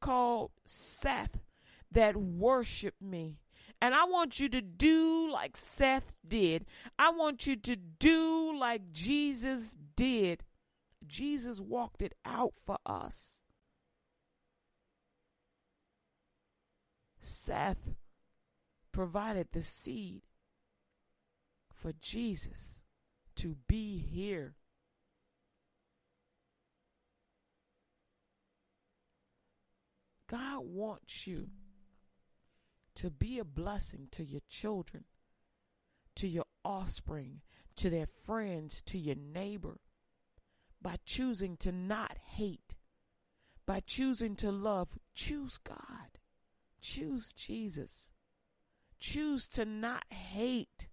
called 0.00 0.50
Seth 0.66 1.38
that 1.92 2.16
worshiped 2.16 3.00
me 3.00 3.38
and 3.84 3.94
I 3.94 4.04
want 4.06 4.40
you 4.40 4.48
to 4.48 4.62
do 4.62 5.30
like 5.30 5.58
Seth 5.58 6.14
did. 6.26 6.64
I 6.98 7.10
want 7.10 7.46
you 7.46 7.54
to 7.54 7.76
do 7.76 8.56
like 8.58 8.92
Jesus 8.92 9.76
did. 9.94 10.42
Jesus 11.06 11.60
walked 11.60 12.00
it 12.00 12.14
out 12.24 12.54
for 12.64 12.78
us. 12.86 13.42
Seth 17.20 17.90
provided 18.90 19.48
the 19.52 19.62
seed 19.62 20.22
for 21.70 21.92
Jesus 22.00 22.78
to 23.36 23.54
be 23.68 23.98
here. 23.98 24.54
God 30.30 30.62
wants 30.64 31.26
you 31.26 31.48
to 32.96 33.10
be 33.10 33.38
a 33.38 33.44
blessing 33.44 34.08
to 34.12 34.24
your 34.24 34.42
children, 34.48 35.04
to 36.16 36.28
your 36.28 36.46
offspring, 36.64 37.40
to 37.76 37.90
their 37.90 38.06
friends, 38.06 38.82
to 38.82 38.98
your 38.98 39.16
neighbor 39.16 39.78
by 40.80 40.96
choosing 41.04 41.56
to 41.56 41.72
not 41.72 42.16
hate, 42.36 42.76
by 43.66 43.80
choosing 43.84 44.36
to 44.36 44.52
love. 44.52 44.88
Choose 45.14 45.58
God, 45.58 46.20
choose 46.80 47.32
Jesus, 47.32 48.10
choose 48.98 49.48
to 49.48 49.64
not 49.64 50.04
hate. 50.10 50.88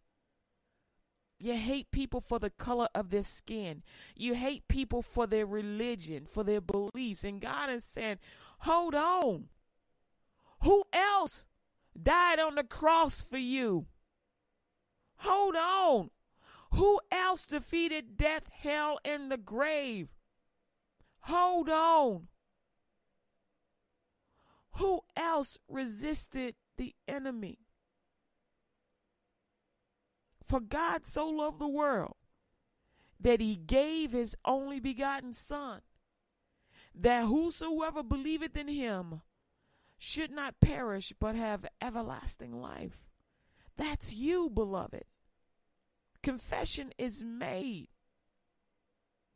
You 1.39 1.55
hate 1.55 1.89
people 1.91 2.21
for 2.21 2.37
the 2.37 2.51
color 2.51 2.87
of 2.93 3.09
their 3.09 3.23
skin. 3.23 3.81
You 4.15 4.35
hate 4.35 4.67
people 4.67 5.01
for 5.01 5.25
their 5.25 5.47
religion, 5.47 6.27
for 6.27 6.43
their 6.43 6.61
beliefs. 6.61 7.23
And 7.23 7.41
God 7.41 7.71
is 7.71 7.83
saying, 7.83 8.19
hold 8.59 8.93
on. 8.93 9.45
Who 10.61 10.83
else 10.93 11.43
died 11.99 12.39
on 12.39 12.55
the 12.55 12.63
cross 12.63 13.21
for 13.21 13.37
you? 13.37 13.87
Hold 15.17 15.55
on. 15.55 16.09
Who 16.73 16.99
else 17.11 17.45
defeated 17.45 18.17
death, 18.17 18.49
hell, 18.51 18.99
and 19.03 19.31
the 19.31 19.37
grave? 19.37 20.09
Hold 21.21 21.69
on. 21.69 22.27
Who 24.73 25.01
else 25.15 25.57
resisted 25.67 26.55
the 26.77 26.95
enemy? 27.07 27.59
For 30.43 30.59
God 30.59 31.05
so 31.05 31.27
loved 31.27 31.59
the 31.59 31.67
world 31.67 32.15
that 33.19 33.39
he 33.39 33.55
gave 33.55 34.11
his 34.11 34.35
only 34.43 34.79
begotten 34.79 35.33
Son, 35.33 35.81
that 36.95 37.25
whosoever 37.25 38.01
believeth 38.01 38.57
in 38.57 38.67
him 38.67 39.21
should 40.03 40.31
not 40.31 40.59
perish 40.59 41.13
but 41.19 41.35
have 41.35 41.63
everlasting 41.79 42.59
life. 42.59 43.05
That's 43.77 44.11
you, 44.11 44.49
beloved. 44.49 45.03
Confession 46.23 46.91
is 46.97 47.23
made 47.23 47.87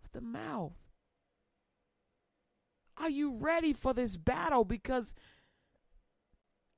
with 0.01 0.12
the 0.12 0.21
mouth. 0.21 0.73
Are 2.97 3.12
you 3.12 3.36
ready 3.36 3.73
for 3.73 3.93
this 3.93 4.17
battle? 4.17 4.65
Because 4.65 5.13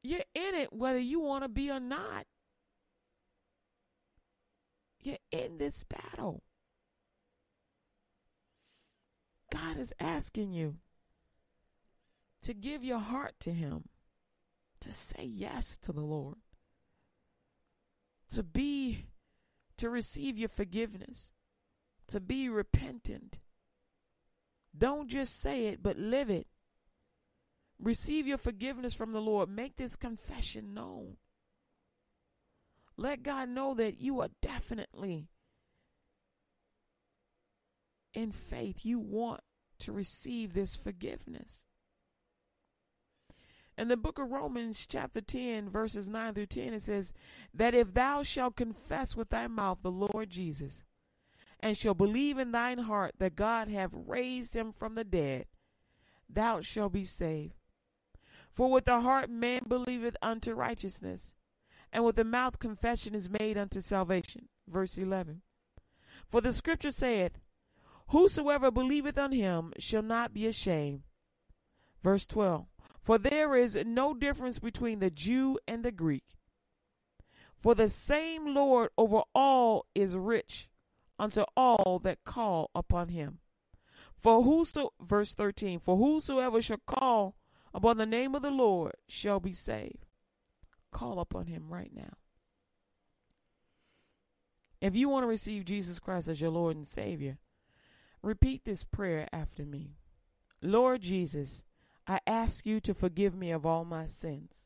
you're 0.04 0.20
in 0.36 0.56
it 0.56 0.74
whether 0.74 1.00
you 1.00 1.22
want 1.22 1.46
to 1.46 1.50
be 1.50 1.72
or 1.72 1.80
not. 1.80 2.26
You're 5.02 5.16
in 5.32 5.60
this 5.60 5.86
battle. 5.86 6.44
God 9.50 9.78
is 9.78 9.94
asking 9.98 10.52
you 10.52 10.76
to 12.42 12.54
give 12.54 12.84
your 12.84 13.00
heart 13.00 13.34
to 13.42 13.52
Him, 13.52 13.86
to 14.82 14.92
say 14.92 15.24
yes 15.24 15.78
to 15.78 15.92
the 15.92 16.02
Lord, 16.02 16.38
to 18.30 18.44
be, 18.44 19.06
to 19.78 19.90
receive 19.90 20.38
your 20.38 20.50
forgiveness, 20.50 21.32
to 22.08 22.20
be 22.20 22.50
repentant. 22.50 23.40
Don't 24.78 25.10
just 25.10 25.40
say 25.40 25.68
it, 25.68 25.82
but 25.82 25.98
live 25.98 26.30
it. 26.30 26.48
Receive 27.80 28.28
your 28.28 28.38
forgiveness 28.38 28.94
from 28.94 29.12
the 29.12 29.22
Lord. 29.22 29.50
Make 29.50 29.76
this 29.76 29.96
confession 29.96 30.74
known. 30.74 31.18
Let 32.98 33.22
God 33.22 33.50
know 33.50 33.76
that 33.76 34.00
you 34.00 34.22
are 34.22 34.30
definitely 34.42 35.30
in 38.14 38.32
faith. 38.32 38.84
You 38.84 39.00
want 39.00 39.42
to 39.80 39.92
receive 39.92 40.54
this 40.54 40.76
forgiveness. 40.76 41.64
In 43.78 43.90
the 43.90 43.98
book 43.98 44.18
of 44.18 44.32
Romans, 44.32 44.88
chapter 44.90 45.22
10, 45.22 45.70
verses 45.70 46.10
9 46.10 46.34
through 46.34 46.48
10, 46.48 46.74
it 46.74 46.82
says, 46.82 47.14
That 47.54 47.76
if 47.76 47.94
thou 47.94 48.24
shalt 48.24 48.56
confess 48.56 49.16
with 49.16 49.30
thy 49.30 49.48
mouth 49.48 49.80
the 49.84 49.92
Lord 49.92 50.32
Jesus, 50.32 50.84
and 51.60 51.78
shalt 51.78 52.00
believe 52.00 52.40
in 52.40 52.52
thine 52.52 52.80
heart 52.80 53.14
that 53.20 53.36
God 53.36 53.68
hath 53.68 53.92
raised 53.94 54.56
him 54.56 54.72
from 54.72 54.96
the 54.96 55.04
dead, 55.04 55.46
thou 56.28 56.62
shalt 56.62 56.94
be 56.94 57.06
saved. 57.06 57.54
For 58.52 58.72
with 58.72 58.86
the 58.86 59.02
heart 59.02 59.30
man 59.30 59.62
believeth 59.68 60.18
unto 60.24 60.54
righteousness, 60.54 61.36
and 61.94 62.04
with 62.04 62.16
the 62.16 62.24
mouth 62.24 62.58
confession 62.58 63.14
is 63.14 63.30
made 63.30 63.58
unto 63.58 63.80
salvation. 63.80 64.50
Verse 64.68 64.98
11. 64.98 65.44
For 66.28 66.42
the 66.42 66.52
scripture 66.52 66.92
saith, 66.92 67.38
Whosoever 68.08 68.72
believeth 68.72 69.18
on 69.18 69.34
him 69.34 69.74
shall 69.78 70.02
not 70.02 70.34
be 70.34 70.48
ashamed. 70.48 71.04
Verse 72.04 72.26
12. 72.26 72.66
For 73.08 73.18
there 73.18 73.56
is 73.56 73.80
no 73.86 74.14
difference 74.14 74.60
between 74.60 75.00
the 75.00 75.10
Jew 75.10 75.58
and 75.66 75.82
the 75.82 75.94
Greek. 75.94 76.26
For 77.56 77.74
the 77.74 77.88
same 77.88 78.54
Lord 78.54 78.90
over 78.98 79.22
all 79.34 79.86
is 79.96 80.14
rich 80.14 80.68
unto 81.18 81.46
all 81.56 82.02
that 82.04 82.26
call 82.26 82.70
upon 82.76 83.08
him. 83.08 83.40
For 84.14 84.44
whoso 84.44 84.92
verse 85.00 85.34
13, 85.34 85.80
for 85.80 85.96
whosoever 85.96 86.62
shall 86.62 86.82
call 86.86 87.38
upon 87.74 87.96
the 87.96 88.06
name 88.06 88.36
of 88.36 88.42
the 88.42 88.52
Lord 88.52 88.96
shall 89.08 89.40
be 89.40 89.54
saved. 89.54 90.06
Call 90.92 91.22
upon 91.22 91.46
him 91.46 91.70
right 91.70 91.92
now. 91.96 92.18
If 94.82 94.98
you 94.98 95.08
want 95.08 95.24
to 95.24 95.28
receive 95.28 95.64
Jesus 95.64 96.00
Christ 96.00 96.28
as 96.28 96.42
your 96.42 96.52
Lord 96.52 96.76
and 96.76 96.86
Savior, 96.86 97.38
repeat 98.22 98.66
this 98.66 98.84
prayer 98.84 99.30
after 99.32 99.64
me. 99.64 99.96
Lord 100.62 101.04
Jesus, 101.04 101.64
I 102.08 102.20
ask 102.26 102.66
you 102.66 102.80
to 102.82 102.94
forgive 102.94 103.36
me 103.36 103.52
of 103.52 103.66
all 103.66 103.84
my 103.84 104.06
sins. 104.06 104.66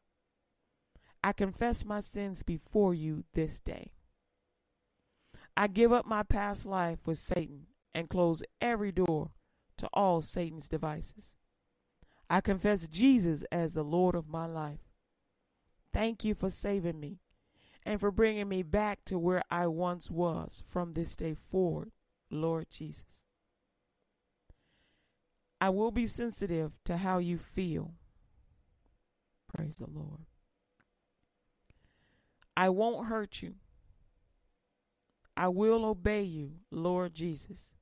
I 1.24 1.34
confess 1.34 1.84
my 1.84 2.00
sins 2.00 2.44
before 2.44 2.94
you 2.94 3.24
this 3.34 3.60
day. 3.60 3.94
I 5.58 5.68
give 5.68 5.92
up 5.92 6.06
my 6.06 6.24
past 6.24 6.66
life 6.66 7.00
with 7.06 7.18
Satan 7.18 7.68
and 7.94 8.10
close 8.10 8.44
every 8.62 8.92
door 8.92 9.32
to 9.78 9.90
all 9.94 10.22
Satan's 10.22 10.70
devices. 10.70 11.36
I 12.30 12.42
confess 12.42 12.88
Jesus 12.88 13.44
as 13.52 13.74
the 13.74 13.84
Lord 13.84 14.16
of 14.16 14.30
my 14.30 14.46
life. 14.46 14.92
Thank 15.92 16.24
you 16.24 16.36
for 16.36 16.50
saving 16.50 17.00
me 17.00 17.20
and 17.84 18.00
for 18.00 18.12
bringing 18.12 18.48
me 18.48 18.64
back 18.64 19.04
to 19.06 19.20
where 19.20 19.44
I 19.50 19.68
once 19.68 20.10
was 20.10 20.62
from 20.66 20.94
this 20.94 21.16
day 21.16 21.34
forward, 21.34 21.92
Lord 22.30 22.68
Jesus. 22.70 23.24
I 25.62 25.70
will 25.70 25.92
be 25.92 26.08
sensitive 26.08 26.72
to 26.86 26.98
how 26.98 27.20
you 27.20 27.38
feel. 27.38 27.94
Praise 29.48 29.76
the 29.78 29.86
Lord. 29.88 30.26
I 32.58 32.70
won't 32.70 33.08
hurt 33.08 33.44
you. 33.44 33.54
I 35.38 35.50
will 35.50 35.86
obey 35.86 36.24
you, 36.24 36.54
Lord 36.72 37.14
Jesus. 37.14 37.76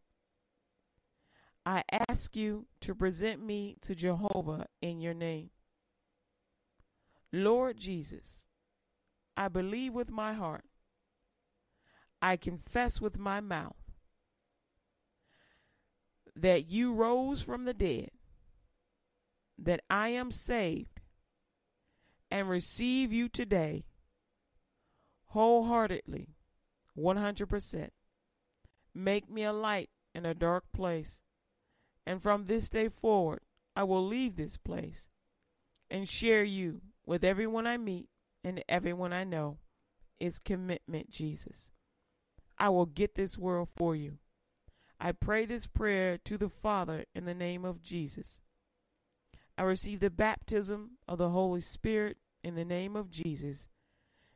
I 1.65 1.83
ask 2.09 2.35
you 2.35 2.67
to 2.81 2.93
present 2.93 3.43
me 3.43 3.77
to 3.81 3.95
Jehovah 3.95 4.65
in 4.81 4.99
your 4.99 5.13
name. 5.13 5.49
Lord 7.31 7.77
Jesus, 7.77 8.45
I 9.37 9.47
believe 9.47 9.93
with 9.93 10.11
my 10.11 10.33
heart. 10.33 10.65
I 12.21 12.35
confess 12.35 12.99
with 12.99 13.17
my 13.17 13.39
mouth 13.39 13.78
that 16.35 16.69
you 16.69 16.93
rose 16.93 17.41
from 17.41 17.65
the 17.65 17.73
dead, 17.73 18.11
that 19.57 19.81
I 19.89 20.09
am 20.09 20.31
saved, 20.31 21.01
and 22.31 22.49
receive 22.49 23.11
you 23.11 23.27
today 23.27 23.85
wholeheartedly, 25.29 26.29
100%. 26.97 27.89
Make 28.93 29.29
me 29.29 29.43
a 29.43 29.53
light 29.53 29.89
in 30.15 30.25
a 30.25 30.33
dark 30.33 30.65
place. 30.73 31.21
And 32.05 32.21
from 32.21 32.45
this 32.45 32.69
day 32.69 32.89
forward, 32.89 33.41
I 33.75 33.83
will 33.83 34.05
leave 34.05 34.35
this 34.35 34.57
place 34.57 35.09
and 35.89 36.09
share 36.09 36.43
you 36.43 36.81
with 37.05 37.23
everyone 37.23 37.67
I 37.67 37.77
meet 37.77 38.09
and 38.43 38.63
everyone 38.67 39.13
I 39.13 39.23
know. 39.23 39.57
Is 40.19 40.37
commitment, 40.37 41.09
Jesus. 41.09 41.71
I 42.57 42.67
will 42.67 42.85
get 42.85 43.15
this 43.15 43.37
world 43.37 43.69
for 43.73 43.95
you. 43.95 44.17
I 44.99 45.13
pray 45.13 45.45
this 45.45 45.65
prayer 45.65 46.17
to 46.25 46.37
the 46.37 46.49
Father 46.49 47.05
in 47.15 47.25
the 47.25 47.33
name 47.33 47.63
of 47.63 47.81
Jesus. 47.81 48.39
I 49.57 49.63
receive 49.63 49.99
the 49.99 50.09
baptism 50.09 50.97
of 51.07 51.17
the 51.17 51.29
Holy 51.29 51.61
Spirit 51.61 52.17
in 52.43 52.55
the 52.55 52.65
name 52.65 52.95
of 52.95 53.09
Jesus 53.09 53.67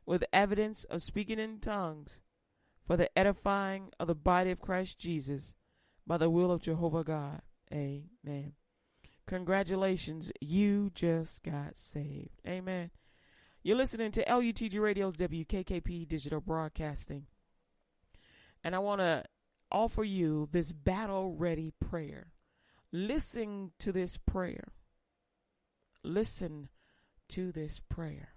with 0.06 0.24
evidence 0.32 0.84
of 0.84 1.02
speaking 1.02 1.38
in 1.38 1.60
tongues 1.60 2.20
for 2.86 2.96
the 2.96 3.16
edifying 3.18 3.90
of 3.98 4.08
the 4.08 4.14
body 4.14 4.50
of 4.50 4.60
Christ 4.60 4.98
Jesus 4.98 5.54
by 6.06 6.18
the 6.18 6.30
will 6.30 6.50
of 6.50 6.62
Jehovah 6.62 7.04
God. 7.04 7.40
Amen. 7.72 8.52
Congratulations, 9.26 10.30
you 10.40 10.90
just 10.94 11.42
got 11.42 11.78
saved. 11.78 12.40
Amen. 12.46 12.90
You're 13.62 13.78
listening 13.78 14.12
to 14.12 14.24
LUTG 14.26 14.78
Radio's 14.78 15.16
WKKP 15.16 16.06
Digital 16.06 16.42
Broadcasting. 16.42 17.24
And 18.62 18.74
I 18.74 18.78
want 18.78 19.00
to 19.00 19.24
offer 19.70 20.04
you 20.04 20.48
this 20.52 20.72
battle 20.72 21.34
ready 21.34 21.72
prayer. 21.80 22.32
Listen 22.92 23.72
to 23.78 23.92
this 23.92 24.16
prayer. 24.16 24.72
Listen 26.02 26.68
to 27.28 27.50
this 27.50 27.80
prayer. 27.80 28.34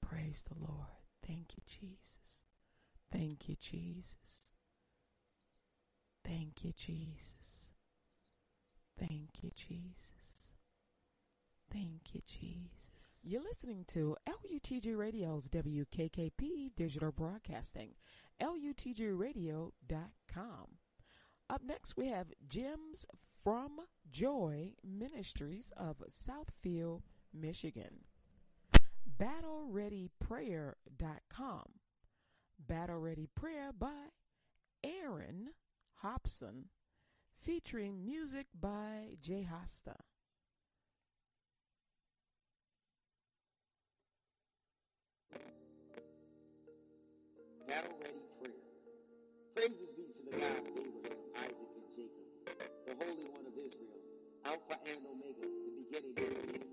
Praise 0.00 0.44
the 0.48 0.58
Lord. 0.58 0.86
Thank 1.26 1.56
you, 1.56 1.62
Jesus. 1.66 2.38
Thank 3.10 3.48
you, 3.48 3.56
Jesus. 3.60 4.14
Thank 6.24 6.64
you, 6.64 6.72
Jesus. 6.72 7.68
Thank 8.98 9.42
you, 9.42 9.50
Jesus. 9.54 10.38
Thank 11.70 12.14
you, 12.14 12.22
Jesus. 12.26 12.93
You're 13.26 13.40
listening 13.40 13.86
to 13.88 14.18
LUTG 14.28 14.94
Radio's 14.98 15.48
WKKP 15.48 16.76
Digital 16.76 17.10
Broadcasting, 17.10 17.92
LUTGRadio.com. 18.38 20.66
Up 21.48 21.62
next, 21.64 21.96
we 21.96 22.08
have 22.08 22.34
Gems 22.46 23.06
from 23.42 23.80
Joy 24.10 24.74
Ministries 24.86 25.72
of 25.74 26.02
Southfield, 26.10 27.00
Michigan. 27.32 28.04
BattleReadyPrayer.com. 29.18 31.64
Battle 32.58 32.98
Ready 32.98 33.26
Prayer 33.34 33.72
by 33.72 34.10
Aaron 34.84 35.48
Hobson, 35.94 36.66
featuring 37.38 38.04
music 38.04 38.48
by 38.60 39.16
Jay 39.22 39.48
Hasta. 39.50 39.94
Battle 47.66 47.96
Ready 47.96 48.20
Prayer. 48.40 48.60
Praises 49.56 49.90
be 49.96 50.04
to 50.12 50.22
the 50.28 50.36
God 50.36 50.60
of 50.60 50.76
Abraham, 50.76 51.20
Isaac, 51.40 51.70
and 51.80 51.88
Jacob, 51.96 52.28
the 52.84 52.94
Holy 53.00 53.24
One 53.32 53.46
of 53.48 53.56
Israel, 53.56 54.00
Alpha 54.44 54.76
and 54.84 55.00
Omega, 55.08 55.48
the 55.48 55.72
beginning 55.80 56.12
and 56.20 56.28
the 56.44 56.60
end. 56.60 56.68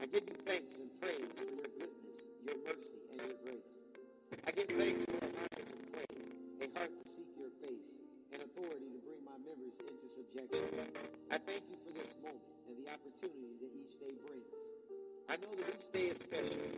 I 0.00 0.04
give 0.08 0.24
you 0.24 0.38
thanks 0.48 0.80
and 0.80 0.88
praise 1.04 1.28
for 1.36 1.44
your 1.44 1.68
goodness, 1.76 2.18
your 2.48 2.56
mercy, 2.64 2.96
and 3.12 3.16
your 3.28 3.36
grace. 3.44 3.76
I 4.48 4.50
give 4.56 4.72
thanks 4.72 5.04
for 5.04 5.20
a 5.20 5.30
mind 5.36 5.64
to 5.68 5.76
pray, 5.92 6.16
a 6.64 6.66
heart 6.80 6.92
to 6.96 7.04
seek 7.12 7.28
your 7.36 7.52
face, 7.60 8.00
and 8.32 8.40
authority 8.40 8.88
to 8.88 9.00
bring 9.04 9.20
my 9.28 9.36
members 9.36 9.76
into 9.84 10.08
subjection. 10.08 10.64
I 11.28 11.36
thank 11.44 11.68
you 11.68 11.76
for 11.84 11.92
this 11.92 12.16
moment 12.24 12.56
and 12.72 12.80
the 12.80 12.88
opportunity 12.88 13.52
that 13.60 13.72
each 13.76 14.00
day 14.00 14.16
brings. 14.16 14.48
I 15.28 15.36
know 15.44 15.52
that 15.60 15.68
each 15.76 15.88
day 15.92 16.08
is 16.16 16.18
special, 16.24 16.71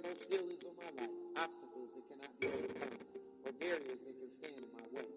are 0.00 0.08
no 0.08 0.16
ceilings 0.16 0.64
on 0.64 0.72
my 0.80 0.88
life, 0.96 1.12
obstacles 1.36 1.92
that 1.92 2.04
cannot 2.08 2.32
be 2.40 2.48
overcome, 2.48 2.96
or 3.44 3.52
barriers 3.60 4.00
that 4.00 4.16
can 4.16 4.30
stand 4.32 4.56
in 4.56 4.72
my 4.72 4.86
way. 4.96 5.08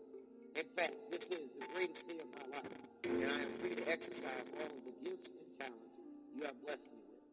In 0.59 0.67
fact, 0.75 0.95
this 1.07 1.23
is 1.31 1.55
the 1.55 1.67
greatest 1.71 2.03
day 2.03 2.19
of 2.19 2.27
my 2.35 2.45
life, 2.51 2.75
and 3.07 3.23
I 3.23 3.47
am 3.47 3.51
free 3.63 3.79
to 3.79 3.85
exercise 3.87 4.51
all 4.59 4.67
of 4.67 4.83
the 4.83 4.95
gifts 4.99 5.31
and 5.31 5.47
talents 5.55 5.95
you 6.35 6.43
have 6.43 6.57
blessed 6.67 6.91
me 6.91 6.99
with. 7.15 7.23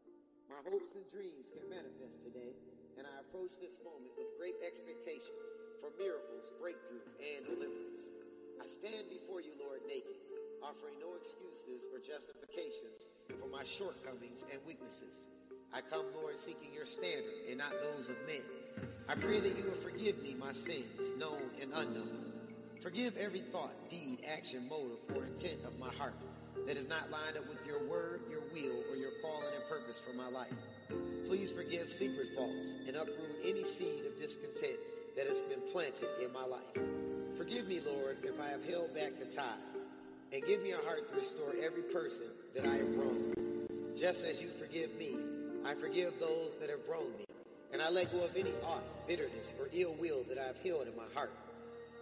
My 0.46 0.62
hopes 0.62 0.94
and 0.94 1.02
dreams 1.10 1.50
can 1.50 1.66
manifest 1.66 2.22
today, 2.22 2.54
and 3.02 3.02
I 3.02 3.14
approach 3.26 3.50
this 3.58 3.74
moment 3.82 4.14
with 4.14 4.30
great 4.38 4.58
expectation 4.62 5.34
for 5.82 5.90
miracles, 5.98 6.54
breakthrough, 6.62 7.02
and 7.18 7.50
deliverance. 7.50 8.14
I 8.62 8.70
stand 8.70 9.10
before 9.10 9.42
you, 9.42 9.58
Lord, 9.58 9.82
naked, 9.90 10.22
offering 10.62 11.02
no 11.02 11.18
excuses 11.18 11.90
or 11.90 11.98
justifications 11.98 13.10
for 13.42 13.50
my 13.50 13.66
shortcomings 13.66 14.46
and 14.54 14.62
weaknesses. 14.62 15.39
I 15.72 15.80
come, 15.82 16.06
Lord, 16.14 16.36
seeking 16.36 16.72
your 16.74 16.86
standard 16.86 17.46
and 17.48 17.58
not 17.58 17.72
those 17.80 18.08
of 18.08 18.16
men. 18.26 18.42
I 19.08 19.14
pray 19.14 19.38
that 19.38 19.56
you 19.56 19.64
will 19.64 19.80
forgive 19.82 20.20
me 20.20 20.34
my 20.34 20.52
sins, 20.52 21.00
known 21.16 21.50
and 21.60 21.72
unknown. 21.72 22.32
Forgive 22.82 23.16
every 23.16 23.42
thought, 23.52 23.88
deed, 23.88 24.18
action, 24.26 24.68
motive, 24.68 24.98
or 25.14 25.24
intent 25.24 25.60
of 25.64 25.78
my 25.78 25.92
heart 25.94 26.14
that 26.66 26.76
is 26.76 26.88
not 26.88 27.10
lined 27.10 27.36
up 27.36 27.48
with 27.48 27.64
your 27.64 27.86
word, 27.88 28.22
your 28.28 28.40
will, 28.52 28.82
or 28.90 28.96
your 28.96 29.12
calling 29.22 29.54
and 29.54 29.68
purpose 29.68 30.00
for 30.04 30.16
my 30.16 30.28
life. 30.28 30.52
Please 31.26 31.52
forgive 31.52 31.92
secret 31.92 32.28
faults 32.34 32.74
and 32.88 32.96
uproot 32.96 33.36
any 33.44 33.64
seed 33.64 34.06
of 34.06 34.18
discontent 34.18 34.78
that 35.16 35.28
has 35.28 35.38
been 35.40 35.60
planted 35.70 36.08
in 36.24 36.32
my 36.32 36.44
life. 36.44 36.74
Forgive 37.36 37.68
me, 37.68 37.80
Lord, 37.80 38.18
if 38.24 38.40
I 38.40 38.48
have 38.48 38.64
held 38.64 38.92
back 38.94 39.12
the 39.20 39.26
tide, 39.26 39.54
and 40.32 40.44
give 40.46 40.62
me 40.62 40.72
a 40.72 40.78
heart 40.78 41.08
to 41.08 41.14
restore 41.14 41.54
every 41.62 41.82
person 41.82 42.26
that 42.54 42.66
I 42.66 42.76
have 42.76 42.96
wronged. 42.96 43.34
Just 43.98 44.24
as 44.24 44.40
you 44.40 44.48
forgive 44.58 44.94
me, 44.96 45.16
I 45.64 45.74
forgive 45.74 46.18
those 46.18 46.56
that 46.56 46.70
have 46.70 46.80
wronged 46.88 47.18
me, 47.18 47.26
and 47.72 47.82
I 47.82 47.90
let 47.90 48.12
go 48.12 48.24
of 48.24 48.36
any 48.36 48.52
ought, 48.64 49.06
bitterness, 49.06 49.54
or 49.58 49.68
ill 49.72 49.94
will 49.94 50.24
that 50.28 50.38
I 50.38 50.46
have 50.46 50.58
held 50.64 50.86
in 50.88 50.96
my 50.96 51.06
heart. 51.14 51.32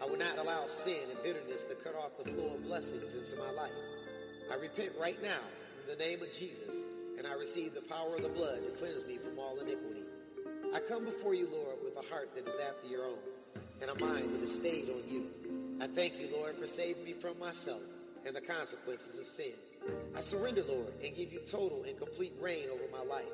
I 0.01 0.07
will 0.07 0.16
not 0.16 0.38
allow 0.38 0.68
sin 0.68 1.11
and 1.11 1.23
bitterness 1.23 1.64
to 1.64 1.75
cut 1.75 1.94
off 1.97 2.16
the 2.16 2.31
flow 2.31 2.55
of 2.55 2.64
blessings 2.64 3.12
into 3.12 3.37
my 3.37 3.51
life. 3.51 3.73
I 4.51 4.55
repent 4.55 4.92
right 4.99 5.21
now 5.23 5.40
in 5.83 5.88
the 5.88 6.03
name 6.03 6.23
of 6.23 6.33
Jesus, 6.38 6.75
and 7.18 7.27
I 7.27 7.33
receive 7.33 7.75
the 7.75 7.83
power 7.83 8.14
of 8.16 8.23
the 8.23 8.29
blood 8.29 8.62
to 8.62 8.71
cleanse 8.79 9.05
me 9.05 9.18
from 9.18 9.38
all 9.38 9.59
iniquity. 9.59 10.05
I 10.73 10.81
come 10.81 11.05
before 11.05 11.35
you, 11.35 11.49
Lord, 11.51 11.77
with 11.85 11.97
a 11.97 12.09
heart 12.09 12.31
that 12.37 12.47
is 12.47 12.57
after 12.57 12.87
your 12.87 13.07
own, 13.07 13.18
and 13.83 13.90
a 13.90 13.94
mind 13.94 14.35
that 14.35 14.42
is 14.42 14.55
stayed 14.55 14.88
on 14.88 15.03
you. 15.11 15.27
I 15.81 15.88
thank 15.88 16.18
you, 16.18 16.29
Lord, 16.33 16.57
for 16.57 16.66
saving 16.66 17.05
me 17.05 17.14
from 17.14 17.38
myself 17.38 17.83
and 18.25 18.35
the 18.35 18.40
consequences 18.40 19.18
of 19.18 19.27
sin. 19.27 19.53
I 20.14 20.21
surrender, 20.21 20.62
Lord, 20.66 20.92
and 21.03 21.14
give 21.16 21.33
you 21.33 21.40
total 21.40 21.85
and 21.85 21.99
complete 21.99 22.35
reign 22.40 22.68
over 22.71 22.85
my 22.92 23.03
life. 23.03 23.25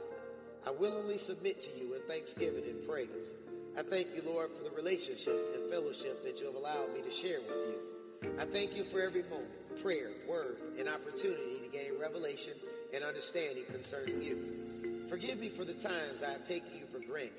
I 0.66 0.70
willingly 0.70 1.18
submit 1.18 1.60
to 1.62 1.70
you 1.78 1.94
in 1.94 2.00
thanksgiving 2.08 2.64
and 2.64 2.88
praise. 2.88 3.34
I 3.76 3.82
thank 3.82 4.14
you, 4.14 4.22
Lord, 4.24 4.50
for 4.56 4.64
the 4.64 4.74
relationship 4.74 5.54
and 5.54 5.70
fellowship 5.70 6.24
that 6.24 6.40
you 6.40 6.46
have 6.46 6.54
allowed 6.54 6.94
me 6.94 7.02
to 7.02 7.12
share 7.12 7.40
with 7.40 7.50
you. 7.50 8.30
I 8.38 8.46
thank 8.46 8.74
you 8.74 8.84
for 8.84 9.02
every 9.02 9.24
moment, 9.24 9.82
prayer, 9.82 10.10
word, 10.26 10.56
and 10.78 10.88
opportunity 10.88 11.60
to 11.62 11.68
gain 11.70 11.92
revelation 12.00 12.54
and 12.94 13.04
understanding 13.04 13.64
concerning 13.70 14.22
you. 14.22 15.06
Forgive 15.10 15.38
me 15.38 15.50
for 15.50 15.66
the 15.66 15.74
times 15.74 16.22
I 16.22 16.30
have 16.30 16.48
taken 16.48 16.72
you 16.72 16.86
for 16.90 16.98
granted 16.98 17.32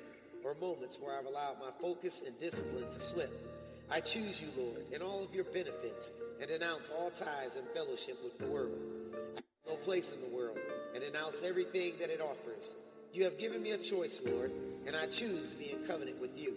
or 0.44 0.54
moments 0.60 0.98
where 1.00 1.18
I've 1.18 1.26
allowed 1.26 1.58
my 1.58 1.70
focus 1.80 2.22
and 2.24 2.38
discipline 2.38 2.88
to 2.88 3.00
slip. 3.00 3.30
I 3.90 4.00
choose 4.00 4.40
you, 4.40 4.48
Lord, 4.56 4.84
in 4.92 5.02
all 5.02 5.24
of 5.24 5.34
your 5.34 5.44
benefits 5.44 6.12
and 6.40 6.48
denounce 6.48 6.90
all 6.96 7.10
ties 7.10 7.56
and 7.56 7.66
fellowship 7.74 8.22
with 8.22 8.38
the 8.38 8.46
world. 8.46 8.78
I 9.14 9.36
have 9.36 9.44
no 9.66 9.74
place 9.84 10.12
in 10.12 10.20
the 10.20 10.36
world 10.36 10.58
and 10.94 11.02
denounce 11.02 11.42
everything 11.42 11.94
that 11.98 12.10
it 12.10 12.20
offers. 12.20 12.76
You 13.16 13.24
have 13.24 13.38
given 13.38 13.62
me 13.62 13.70
a 13.70 13.78
choice, 13.78 14.20
Lord, 14.26 14.52
and 14.86 14.94
I 14.94 15.06
choose 15.06 15.48
to 15.48 15.56
be 15.56 15.72
in 15.72 15.86
covenant 15.86 16.20
with 16.20 16.36
you. 16.36 16.52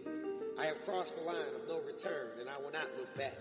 I 0.60 0.66
have 0.66 0.84
crossed 0.84 1.18
the 1.18 1.24
line 1.24 1.56
of 1.56 1.66
no 1.70 1.80
return, 1.80 2.32
and 2.38 2.50
I 2.50 2.58
will 2.62 2.74
not 2.74 2.90
look 2.98 3.16
back. 3.16 3.38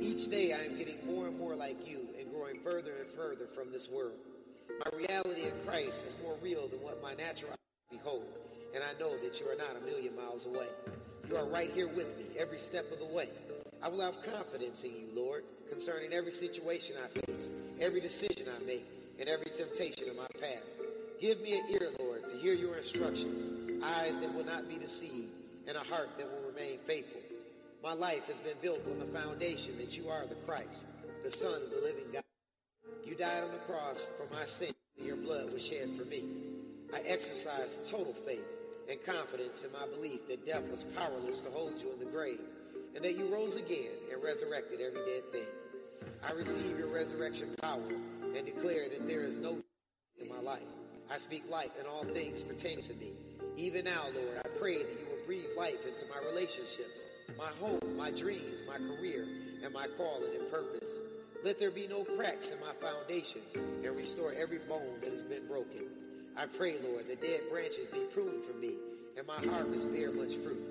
Each 0.00 0.30
day 0.30 0.54
I 0.54 0.64
am 0.64 0.78
getting 0.78 0.96
more 1.04 1.26
and 1.26 1.38
more 1.38 1.54
like 1.54 1.86
you 1.86 2.08
and 2.18 2.32
growing 2.32 2.60
further 2.60 3.02
and 3.02 3.12
further 3.14 3.48
from 3.54 3.70
this 3.70 3.90
world. 3.90 4.16
My 4.82 4.96
reality 4.96 5.42
in 5.42 5.52
Christ 5.66 6.04
is 6.08 6.16
more 6.22 6.38
real 6.42 6.66
than 6.68 6.80
what 6.80 7.02
my 7.02 7.12
natural 7.12 7.50
eyes 7.50 7.98
behold, 7.98 8.24
and 8.74 8.82
I 8.82 8.98
know 8.98 9.14
that 9.18 9.38
you 9.38 9.46
are 9.46 9.56
not 9.56 9.76
a 9.76 9.84
million 9.84 10.16
miles 10.16 10.46
away. 10.46 10.68
You 11.28 11.36
are 11.36 11.46
right 11.46 11.70
here 11.70 11.88
with 11.88 12.16
me 12.16 12.24
every 12.38 12.58
step 12.58 12.90
of 12.90 12.98
the 12.98 13.14
way. 13.14 13.28
I 13.82 13.88
will 13.88 14.00
have 14.00 14.14
confidence 14.32 14.84
in 14.84 14.92
you, 14.92 15.08
Lord, 15.14 15.44
concerning 15.68 16.14
every 16.14 16.32
situation 16.32 16.96
I 16.96 17.08
face, 17.08 17.50
every 17.78 18.00
decision 18.00 18.46
I 18.48 18.64
make, 18.64 18.86
and 19.20 19.28
every 19.28 19.50
temptation 19.54 20.08
in 20.08 20.16
my 20.16 20.28
path. 20.40 20.83
Give 21.24 21.40
me 21.40 21.58
an 21.58 21.64
ear, 21.70 21.88
Lord, 21.98 22.28
to 22.28 22.36
hear 22.36 22.52
your 22.52 22.76
instruction, 22.76 23.80
eyes 23.82 24.18
that 24.18 24.34
will 24.34 24.44
not 24.44 24.68
be 24.68 24.76
deceived, 24.76 25.32
and 25.66 25.74
a 25.74 25.80
heart 25.80 26.10
that 26.18 26.30
will 26.30 26.50
remain 26.50 26.78
faithful. 26.86 27.22
My 27.82 27.94
life 27.94 28.24
has 28.26 28.40
been 28.40 28.58
built 28.60 28.82
on 28.86 28.98
the 28.98 29.06
foundation 29.06 29.78
that 29.78 29.96
you 29.96 30.10
are 30.10 30.26
the 30.26 30.34
Christ, 30.34 30.84
the 31.24 31.30
Son 31.30 31.54
of 31.54 31.70
the 31.70 31.80
living 31.80 32.12
God. 32.12 32.24
You 33.06 33.14
died 33.14 33.42
on 33.42 33.52
the 33.52 33.72
cross 33.72 34.06
for 34.18 34.34
my 34.34 34.44
sins, 34.44 34.74
and 34.98 35.06
your 35.06 35.16
blood 35.16 35.50
was 35.50 35.64
shed 35.64 35.96
for 35.96 36.04
me. 36.04 36.24
I 36.92 36.98
exercise 37.06 37.78
total 37.90 38.14
faith 38.26 38.44
and 38.90 39.02
confidence 39.02 39.64
in 39.64 39.72
my 39.72 39.86
belief 39.86 40.28
that 40.28 40.44
death 40.44 40.64
was 40.70 40.84
powerless 40.94 41.40
to 41.40 41.48
hold 41.48 41.80
you 41.80 41.90
in 41.90 42.00
the 42.00 42.12
grave, 42.12 42.40
and 42.94 43.02
that 43.02 43.16
you 43.16 43.32
rose 43.32 43.54
again 43.54 43.92
and 44.12 44.22
resurrected 44.22 44.82
every 44.82 45.00
dead 45.06 45.32
thing. 45.32 45.48
I 46.22 46.32
receive 46.32 46.78
your 46.78 46.88
resurrection 46.88 47.56
power 47.62 47.88
and 48.36 48.44
declare 48.44 48.90
that 48.90 49.08
there 49.08 49.22
is 49.22 49.36
no 49.36 49.56
in 50.20 50.28
my 50.28 50.40
life. 50.40 50.83
I 51.10 51.18
speak 51.18 51.44
life 51.50 51.72
and 51.78 51.86
all 51.86 52.04
things 52.04 52.42
pertain 52.42 52.80
to 52.82 52.94
me. 52.94 53.12
Even 53.56 53.84
now, 53.84 54.04
Lord, 54.14 54.38
I 54.44 54.48
pray 54.58 54.78
that 54.78 54.98
you 54.98 55.06
will 55.08 55.24
breathe 55.26 55.50
life 55.56 55.86
into 55.86 56.06
my 56.06 56.18
relationships, 56.30 57.06
my 57.36 57.50
home, 57.60 57.96
my 57.96 58.10
dreams, 58.10 58.60
my 58.66 58.78
career, 58.78 59.26
and 59.62 59.72
my 59.72 59.86
calling 59.96 60.34
and 60.38 60.50
purpose. 60.50 60.90
Let 61.44 61.58
there 61.58 61.70
be 61.70 61.86
no 61.86 62.04
cracks 62.04 62.50
in 62.50 62.60
my 62.60 62.72
foundation 62.80 63.42
and 63.84 63.96
restore 63.96 64.32
every 64.32 64.58
bone 64.58 65.00
that 65.02 65.12
has 65.12 65.22
been 65.22 65.46
broken. 65.46 65.86
I 66.36 66.46
pray, 66.46 66.76
Lord, 66.82 67.06
that 67.08 67.20
dead 67.20 67.42
branches 67.50 67.86
be 67.88 68.00
pruned 68.12 68.44
from 68.44 68.60
me 68.60 68.74
and 69.16 69.24
and 69.24 69.26
my 69.26 69.52
harvest 69.52 69.92
bear 69.92 70.10
much 70.10 70.34
fruit. 70.36 70.62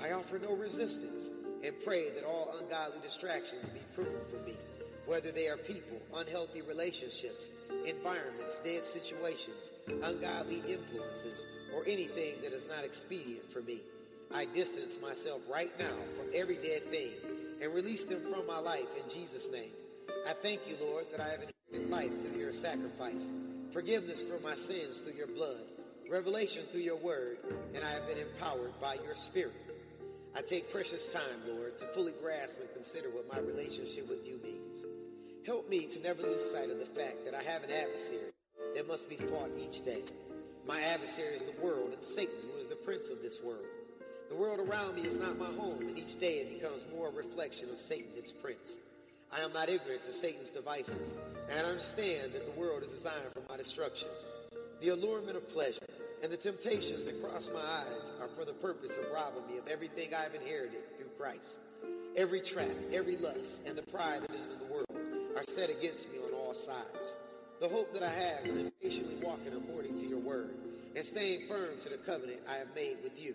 I 0.00 0.12
offer 0.12 0.38
no 0.38 0.54
resistance 0.54 1.30
and 1.62 1.74
pray 1.84 2.10
that 2.10 2.24
all 2.24 2.54
ungodly 2.60 3.00
distractions 3.02 3.68
be 3.70 3.80
pruned 3.94 4.28
from 4.30 4.44
me, 4.44 4.56
whether 5.06 5.30
they 5.30 5.48
are 5.48 5.56
people, 5.56 5.98
unhealthy 6.14 6.62
relationships, 6.62 7.50
environments, 7.86 8.58
dead 8.60 8.86
situations, 8.86 9.72
ungodly 10.02 10.62
influences, 10.68 11.46
or 11.74 11.84
anything 11.86 12.34
that 12.42 12.52
is 12.52 12.66
not 12.68 12.84
expedient 12.84 13.50
for 13.52 13.60
me. 13.62 13.80
I 14.32 14.46
distance 14.46 14.96
myself 15.00 15.42
right 15.50 15.70
now 15.78 15.96
from 16.16 16.26
every 16.34 16.56
dead 16.56 16.90
thing 16.90 17.12
and 17.60 17.74
release 17.74 18.04
them 18.04 18.20
from 18.22 18.46
my 18.46 18.58
life 18.58 18.88
in 18.96 19.12
Jesus' 19.12 19.50
name. 19.50 19.70
I 20.26 20.32
thank 20.32 20.60
you, 20.66 20.76
Lord, 20.80 21.06
that 21.12 21.20
I 21.20 21.28
have 21.28 21.40
inherited 21.42 21.90
life 21.90 22.12
through 22.22 22.40
your 22.40 22.52
sacrifice, 22.52 23.34
forgiveness 23.72 24.22
for 24.22 24.38
my 24.40 24.54
sins 24.54 24.98
through 24.98 25.14
your 25.14 25.26
blood, 25.26 25.60
revelation 26.10 26.64
through 26.70 26.80
your 26.80 26.96
word, 26.96 27.38
and 27.74 27.84
I 27.84 27.90
have 27.92 28.06
been 28.06 28.18
empowered 28.18 28.72
by 28.80 28.94
your 28.94 29.16
spirit. 29.16 29.63
I 30.36 30.42
take 30.42 30.72
precious 30.72 31.06
time, 31.06 31.46
Lord, 31.46 31.78
to 31.78 31.86
fully 31.94 32.12
grasp 32.20 32.56
and 32.58 32.68
consider 32.74 33.08
what 33.08 33.32
my 33.32 33.38
relationship 33.38 34.08
with 34.08 34.26
you 34.26 34.40
means. 34.42 34.84
Help 35.46 35.68
me 35.68 35.86
to 35.86 36.00
never 36.00 36.22
lose 36.22 36.50
sight 36.50 36.70
of 36.70 36.78
the 36.80 36.86
fact 36.86 37.24
that 37.24 37.34
I 37.34 37.42
have 37.44 37.62
an 37.62 37.70
adversary 37.70 38.32
that 38.74 38.88
must 38.88 39.08
be 39.08 39.14
fought 39.14 39.50
each 39.56 39.84
day. 39.84 40.02
My 40.66 40.80
adversary 40.80 41.36
is 41.36 41.42
the 41.42 41.64
world 41.64 41.92
and 41.92 42.02
Satan, 42.02 42.34
who 42.52 42.58
is 42.60 42.66
the 42.66 42.74
prince 42.74 43.10
of 43.10 43.22
this 43.22 43.38
world. 43.44 43.66
The 44.28 44.34
world 44.34 44.58
around 44.58 44.96
me 44.96 45.02
is 45.02 45.14
not 45.14 45.38
my 45.38 45.52
home, 45.52 45.86
and 45.86 45.96
each 45.96 46.18
day 46.18 46.38
it 46.38 46.60
becomes 46.60 46.84
more 46.92 47.08
a 47.08 47.12
reflection 47.12 47.70
of 47.70 47.78
Satan, 47.78 48.10
its 48.16 48.32
prince. 48.32 48.78
I 49.30 49.40
am 49.40 49.52
not 49.52 49.68
ignorant 49.68 50.02
to 50.04 50.12
Satan's 50.12 50.50
devices, 50.50 51.18
and 51.48 51.60
I 51.60 51.70
understand 51.70 52.32
that 52.32 52.44
the 52.44 52.60
world 52.60 52.82
is 52.82 52.90
designed 52.90 53.32
for 53.32 53.42
my 53.48 53.56
destruction. 53.56 54.08
The 54.80 54.88
allurement 54.88 55.36
of 55.36 55.48
pleasure 55.50 55.86
and 56.24 56.32
the 56.32 56.38
temptations 56.38 57.04
that 57.04 57.22
cross 57.22 57.50
my 57.52 57.60
eyes 57.60 58.10
are 58.18 58.28
for 58.28 58.46
the 58.46 58.52
purpose 58.54 58.96
of 58.96 59.04
robbing 59.12 59.46
me 59.46 59.58
of 59.58 59.68
everything 59.68 60.14
I've 60.14 60.34
inherited 60.34 60.96
through 60.96 61.10
Christ. 61.18 61.58
Every 62.16 62.40
trap, 62.40 62.70
every 62.94 63.18
lust, 63.18 63.60
and 63.66 63.76
the 63.76 63.82
pride 63.82 64.22
that 64.22 64.34
is 64.34 64.46
in 64.46 64.58
the 64.58 64.64
world 64.72 64.86
are 65.36 65.44
set 65.48 65.68
against 65.68 66.08
me 66.08 66.16
on 66.26 66.32
all 66.32 66.54
sides. 66.54 67.12
The 67.60 67.68
hope 67.68 67.92
that 67.92 68.02
I 68.02 68.08
have 68.08 68.46
is 68.46 68.56
in 68.56 68.72
patiently 68.82 69.16
walking 69.22 69.52
according 69.52 69.96
to 69.96 70.06
your 70.06 70.18
word 70.18 70.54
and 70.96 71.04
staying 71.04 71.46
firm 71.46 71.78
to 71.82 71.90
the 71.90 71.98
covenant 71.98 72.40
I 72.48 72.56
have 72.56 72.74
made 72.74 72.96
with 73.02 73.20
you. 73.20 73.34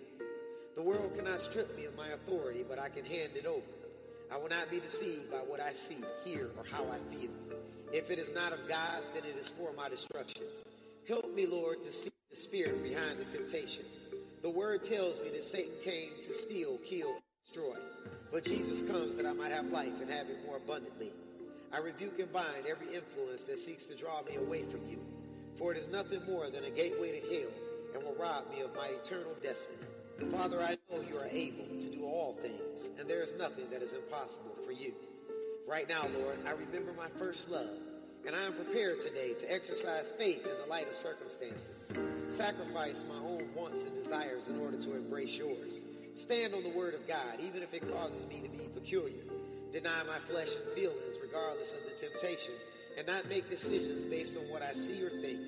The 0.76 0.82
world 0.82 1.16
cannot 1.16 1.44
strip 1.44 1.78
me 1.78 1.86
of 1.86 1.96
my 1.96 2.08
authority, 2.08 2.66
but 2.68 2.80
I 2.80 2.90
can 2.90 3.06
hand 3.06 3.34
it 3.36 3.46
over. 3.46 3.62
I 4.34 4.38
will 4.38 4.50
not 4.50 4.72
be 4.72 4.80
deceived 4.80 5.30
by 5.30 5.38
what 5.38 5.60
I 5.60 5.74
see, 5.74 6.04
hear, 6.26 6.50
or 6.58 6.64
how 6.72 6.86
I 6.86 6.98
feel. 7.16 7.30
If 7.94 8.10
it 8.10 8.18
is 8.18 8.32
not 8.34 8.52
of 8.52 8.68
God, 8.68 9.04
then 9.14 9.26
it 9.26 9.38
is 9.38 9.48
for 9.48 9.74
my 9.74 9.90
destruction. 9.90 10.42
Help 11.08 11.32
me, 11.36 11.46
Lord, 11.46 11.84
to 11.84 11.94
see 11.94 12.10
the 12.30 12.36
spirit 12.36 12.84
behind 12.84 13.20
the 13.20 13.26
temptation. 13.26 13.86
The 14.42 14.50
word 14.50 14.84
tells 14.84 15.20
me 15.20 15.32
that 15.32 15.44
Satan 15.44 15.74
came 15.84 16.12
to 16.26 16.34
steal, 16.34 16.78
kill, 16.88 17.16
destroy. 17.46 17.76
But 18.32 18.46
Jesus 18.46 18.82
comes 18.84 19.16
that 19.16 19.26
I 19.26 19.34
might 19.34 19.52
have 19.52 19.66
life 19.66 20.00
and 20.00 20.10
have 20.12 20.30
it 20.30 20.46
more 20.46 20.58
abundantly. 20.58 21.12
I 21.74 21.80
rebuke 21.80 22.20
and 22.20 22.32
bind 22.32 22.66
every 22.70 22.96
influence 22.96 23.44
that 23.44 23.60
seeks 23.60 23.86
to 23.86 23.96
draw 23.96 24.22
me 24.22 24.36
away 24.36 24.64
from 24.66 24.88
you. 24.88 25.00
For 25.58 25.74
it 25.74 25.78
is 25.78 25.88
nothing 25.88 26.22
more 26.26 26.50
than 26.50 26.64
a 26.64 26.70
gateway 26.70 27.20
to 27.20 27.28
hell 27.36 27.52
and 27.96 28.04
will 28.04 28.16
rob 28.16 28.50
me 28.52 28.62
of 28.62 28.76
my 28.76 28.88
eternal 28.88 29.36
destiny. 29.44 29.78
Father, 30.32 30.62
I 30.62 30.78
know 30.92 31.02
you 31.02 31.18
are 31.18 31.28
able 31.28 31.66
to 31.80 31.90
do 31.90 32.06
all 32.06 32.38
things, 32.42 32.88
and 33.00 33.10
there 33.10 33.24
is 33.24 33.34
nothing 33.38 33.66
that 33.72 33.82
is 33.82 33.94
impossible 33.94 34.56
for 34.66 34.72
you. 34.72 34.94
Right 35.68 35.88
now, 35.88 36.08
Lord, 36.20 36.38
I 36.46 36.52
remember 36.52 36.92
my 36.94 37.08
first 37.18 37.50
love, 37.50 37.70
and 38.26 38.36
I 38.36 38.44
am 38.44 38.54
prepared 38.54 39.02
today 39.02 39.34
to 39.34 39.52
exercise 39.52 40.12
faith 40.18 40.46
in 40.46 40.58
the 40.62 40.68
light 40.70 40.90
of 40.90 40.98
circumstances, 40.98 41.90
sacrifice 42.30 43.04
my 43.08 43.18
own 43.18 43.48
wants 43.56 43.84
and 43.84 43.96
desires 44.02 44.48
in 44.48 44.60
order 44.60 44.78
to 44.78 44.96
embrace 44.96 45.36
yours, 45.36 45.82
stand 46.16 46.54
on 46.54 46.64
the 46.64 46.70
word 46.70 46.94
of 46.94 47.08
God, 47.08 47.40
even 47.40 47.64
if 47.64 47.74
it 47.74 47.82
causes 47.92 48.26
me 48.28 48.42
to 48.42 48.50
be 48.50 48.68
peculiar, 48.74 49.24
deny 49.72 50.04
my 50.04 50.20
flesh 50.30 50.50
and 50.50 50.76
feelings 50.76 51.18
regardless 51.22 51.74
of 51.74 51.80
the 51.86 52.08
temptation, 52.08 52.54
and 52.98 53.08
not 53.08 53.28
make 53.30 53.50
decisions 53.50 54.06
based 54.06 54.36
on 54.36 54.44
what 54.50 54.62
I 54.62 54.74
see 54.74 55.02
or 55.02 55.10
think. 55.22 55.40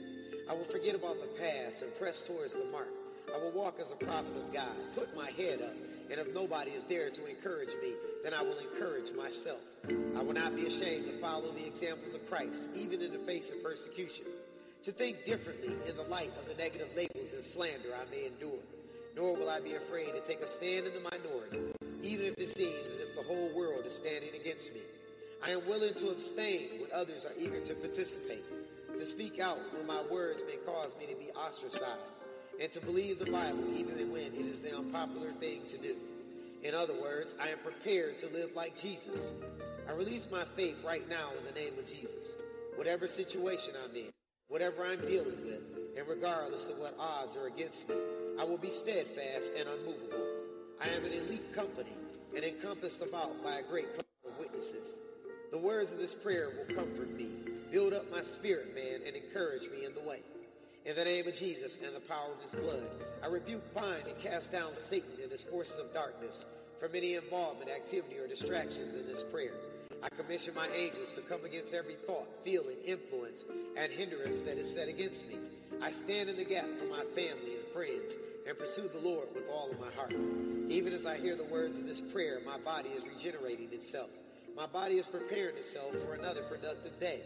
I 0.50 0.54
will 0.54 0.66
forget 0.66 0.96
about 0.96 1.18
the 1.20 1.28
past 1.40 1.82
and 1.82 1.96
press 1.98 2.22
towards 2.22 2.54
the 2.54 2.66
mark. 2.66 2.90
I 3.34 3.38
will 3.38 3.52
walk 3.52 3.80
as 3.80 3.92
a 3.92 3.96
prophet 3.96 4.36
of 4.36 4.54
God, 4.54 4.76
put 4.96 5.16
my 5.16 5.32
head 5.32 5.62
up, 5.62 5.76
and 6.12 6.20
if 6.20 6.34
nobody 6.34 6.72
is 6.72 6.84
there 6.86 7.10
to 7.10 7.26
encourage 7.26 7.74
me, 7.82 7.94
then 8.22 8.34
I 8.34 8.42
will 8.42 8.58
encourage 8.60 9.14
myself. 9.14 9.62
I 9.88 10.22
will 10.22 10.34
not 10.34 10.56
be 10.56 10.66
ashamed 10.66 11.06
to 11.06 11.18
follow 11.22 11.52
the 11.54 11.66
examples 11.66 12.14
of 12.14 12.30
Christ, 12.30 12.68
even 12.76 13.02
in 13.02 13.14
the 13.14 13.20
face 13.20 13.50
of 13.50 13.64
persecution, 13.64 14.26
to 14.84 14.92
think 14.92 15.24
differently 15.26 15.74
in 15.88 15.96
the 15.96 16.04
light 16.04 16.32
of 16.38 16.50
the 16.50 16.56
negative 16.62 16.90
labels 16.98 17.32
and 17.34 17.46
slander 17.46 17.96
I 17.96 18.10
may 18.12 18.26
endure. 18.26 18.60
Nor 19.16 19.38
will 19.38 19.50
I 19.50 19.62
be 19.62 19.76
afraid 19.76 20.12
to 20.12 20.22
take 20.22 20.42
a 20.42 20.48
stand 20.48 20.86
in 20.86 20.94
the 20.94 21.00
minority, 21.00 21.60
even 22.04 22.26
if 22.26 22.38
it 22.38 22.56
seems 22.56 22.86
as 22.94 23.08
if 23.08 23.16
the 23.16 23.24
whole 23.24 23.54
world 23.56 23.86
is 23.86 23.96
standing 23.96 24.36
against 24.36 24.74
me. 24.74 24.82
I 25.44 25.52
am 25.52 25.68
willing 25.68 25.94
to 25.96 26.10
abstain 26.10 26.82
when 26.82 26.92
others 26.94 27.26
are 27.26 27.34
eager 27.40 27.62
to 27.62 27.74
participate, 27.76 28.44
to 28.98 29.06
speak 29.06 29.40
out 29.40 29.58
when 29.74 29.88
my 29.88 30.02
words 30.12 30.44
may 30.46 30.58
cause 30.66 30.94
me 31.00 31.08
to 31.08 31.16
be 31.16 31.32
ostracized, 31.32 32.26
and 32.62 32.72
to 32.72 32.80
believe 32.80 33.18
the 33.18 33.32
Bible 33.32 33.64
even 33.76 34.12
when 34.12 34.22
it 34.22 34.46
is 34.46 34.60
the 34.60 34.78
unpopular 34.78 35.32
thing 35.40 35.62
to 35.66 35.78
do. 35.80 35.96
In 36.64 36.76
other 36.76 36.94
words, 36.94 37.34
I 37.42 37.50
am 37.50 37.58
prepared 37.58 38.20
to 38.20 38.28
live 38.28 38.52
like 38.56 38.80
Jesus. 38.80 39.32
I 39.90 39.94
release 39.94 40.28
my 40.32 40.46
faith 40.56 40.76
right 40.86 41.08
now 41.10 41.32
in 41.40 41.44
the 41.44 41.60
name 41.60 41.74
of 41.80 41.88
Jesus. 41.88 42.36
Whatever 42.76 43.08
situation 43.08 43.74
I'm 43.84 43.96
in, 43.96 44.10
whatever 44.48 44.86
I'm 44.86 45.02
dealing 45.02 45.44
with, 45.44 45.62
and 45.98 46.08
regardless 46.08 46.68
of 46.68 46.78
what 46.78 46.96
odds 47.00 47.36
are 47.36 47.48
against 47.48 47.90
me, 47.90 47.96
I 48.40 48.44
will 48.44 48.60
be 48.60 48.70
steadfast 48.70 49.52
and 49.58 49.68
unmovable. 49.68 50.24
I 50.80 50.90
am 50.90 51.04
an 51.04 51.14
elite 51.14 51.56
company 51.56 51.96
and 52.36 52.46
encompassed 52.46 53.02
about 53.02 53.44
by 53.44 53.56
a 53.56 53.64
great 53.64 53.92
cloud 53.96 54.06
of 54.28 54.38
witnesses. 54.38 54.94
The 55.52 55.58
words 55.58 55.92
of 55.94 55.98
this 55.98 56.14
prayer 56.14 56.52
will 56.56 56.76
comfort 56.76 57.12
me, 57.18 57.28
build 57.72 57.94
up 57.94 58.10
my 58.12 58.22
spirit, 58.22 58.76
man, 58.76 59.02
and 59.06 59.16
encourage 59.16 59.64
me 59.64 59.86
in 59.86 59.96
the 59.96 60.08
way. 60.08 60.20
In 60.84 60.96
the 60.96 61.06
name 61.06 61.28
of 61.28 61.36
Jesus 61.36 61.78
and 61.86 61.96
the 61.96 62.00
power 62.00 62.32
of 62.34 62.42
his 62.42 62.60
blood, 62.60 62.82
I 63.22 63.28
rebuke, 63.28 63.62
bind, 63.72 64.08
and 64.08 64.18
cast 64.18 64.52
down 64.52 64.74
Satan 64.74 65.12
and 65.22 65.32
his 65.32 65.44
forces 65.44 65.78
of 65.78 65.94
darkness 65.94 66.46
from 66.80 66.96
any 66.96 67.14
involvement, 67.14 67.70
activity, 67.70 68.18
or 68.18 68.28
distractions 68.28 68.96
in 68.96 69.06
this 69.06 69.24
prayer. 69.32 69.54
I 70.02 70.10
commission 70.10 70.56
my 70.56 70.68
angels 70.70 71.12
to 71.12 71.22
come 71.22 71.46
against 71.46 71.76
every 71.76 71.98
thought, 72.08 72.28
feeling, 72.44 72.78
influence, 72.84 73.46
and 73.78 73.92
hindrance 73.92 74.40
that 74.40 74.58
is 74.58 74.74
set 74.74 74.88
against 74.88 75.28
me. 75.28 75.38
I 75.84 75.92
stand 75.92 76.32
in 76.32 76.36
the 76.36 76.46
gap 76.46 76.66
for 76.80 76.86
my 76.86 77.04
family 77.14 77.58
and 77.60 77.68
friends 77.72 78.14
and 78.48 78.58
pursue 78.58 78.90
the 78.92 79.08
Lord 79.08 79.28
with 79.36 79.44
all 79.54 79.70
of 79.70 79.80
my 79.80 79.92
heart. 79.92 80.16
Even 80.68 80.94
as 80.94 81.06
I 81.06 81.20
hear 81.20 81.36
the 81.36 81.44
words 81.44 81.78
of 81.78 81.86
this 81.86 82.02
prayer, 82.02 82.40
my 82.44 82.58
body 82.58 82.90
is 82.90 83.04
regenerating 83.04 83.72
itself. 83.72 84.10
My 84.56 84.66
body 84.66 84.96
is 84.96 85.06
preparing 85.06 85.58
itself 85.58 85.92
for 85.92 86.16
another 86.16 86.42
productive 86.50 87.00
day. 87.00 87.22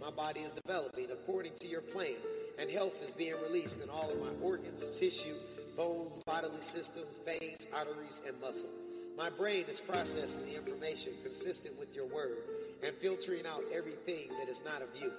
My 0.00 0.10
body 0.10 0.40
is 0.40 0.52
developing 0.52 1.08
according 1.10 1.54
to 1.60 1.66
your 1.66 1.82
plan, 1.82 2.14
and 2.60 2.70
health 2.70 2.92
is 3.02 3.14
being 3.14 3.34
released 3.42 3.78
in 3.82 3.88
all 3.88 4.10
of 4.10 4.20
my 4.20 4.32
organs, 4.42 4.90
tissue, 4.98 5.36
bones, 5.76 6.20
bodily 6.26 6.60
systems, 6.60 7.18
veins, 7.24 7.66
arteries, 7.72 8.20
and 8.26 8.38
muscle. 8.38 8.68
My 9.16 9.30
brain 9.30 9.64
is 9.68 9.80
processing 9.80 10.44
the 10.44 10.56
information 10.56 11.14
consistent 11.22 11.78
with 11.78 11.94
your 11.94 12.06
word 12.06 12.36
and 12.82 12.94
filtering 12.96 13.46
out 13.46 13.64
everything 13.72 14.28
that 14.38 14.50
is 14.50 14.62
not 14.62 14.82
of 14.82 14.88
you. 14.94 15.10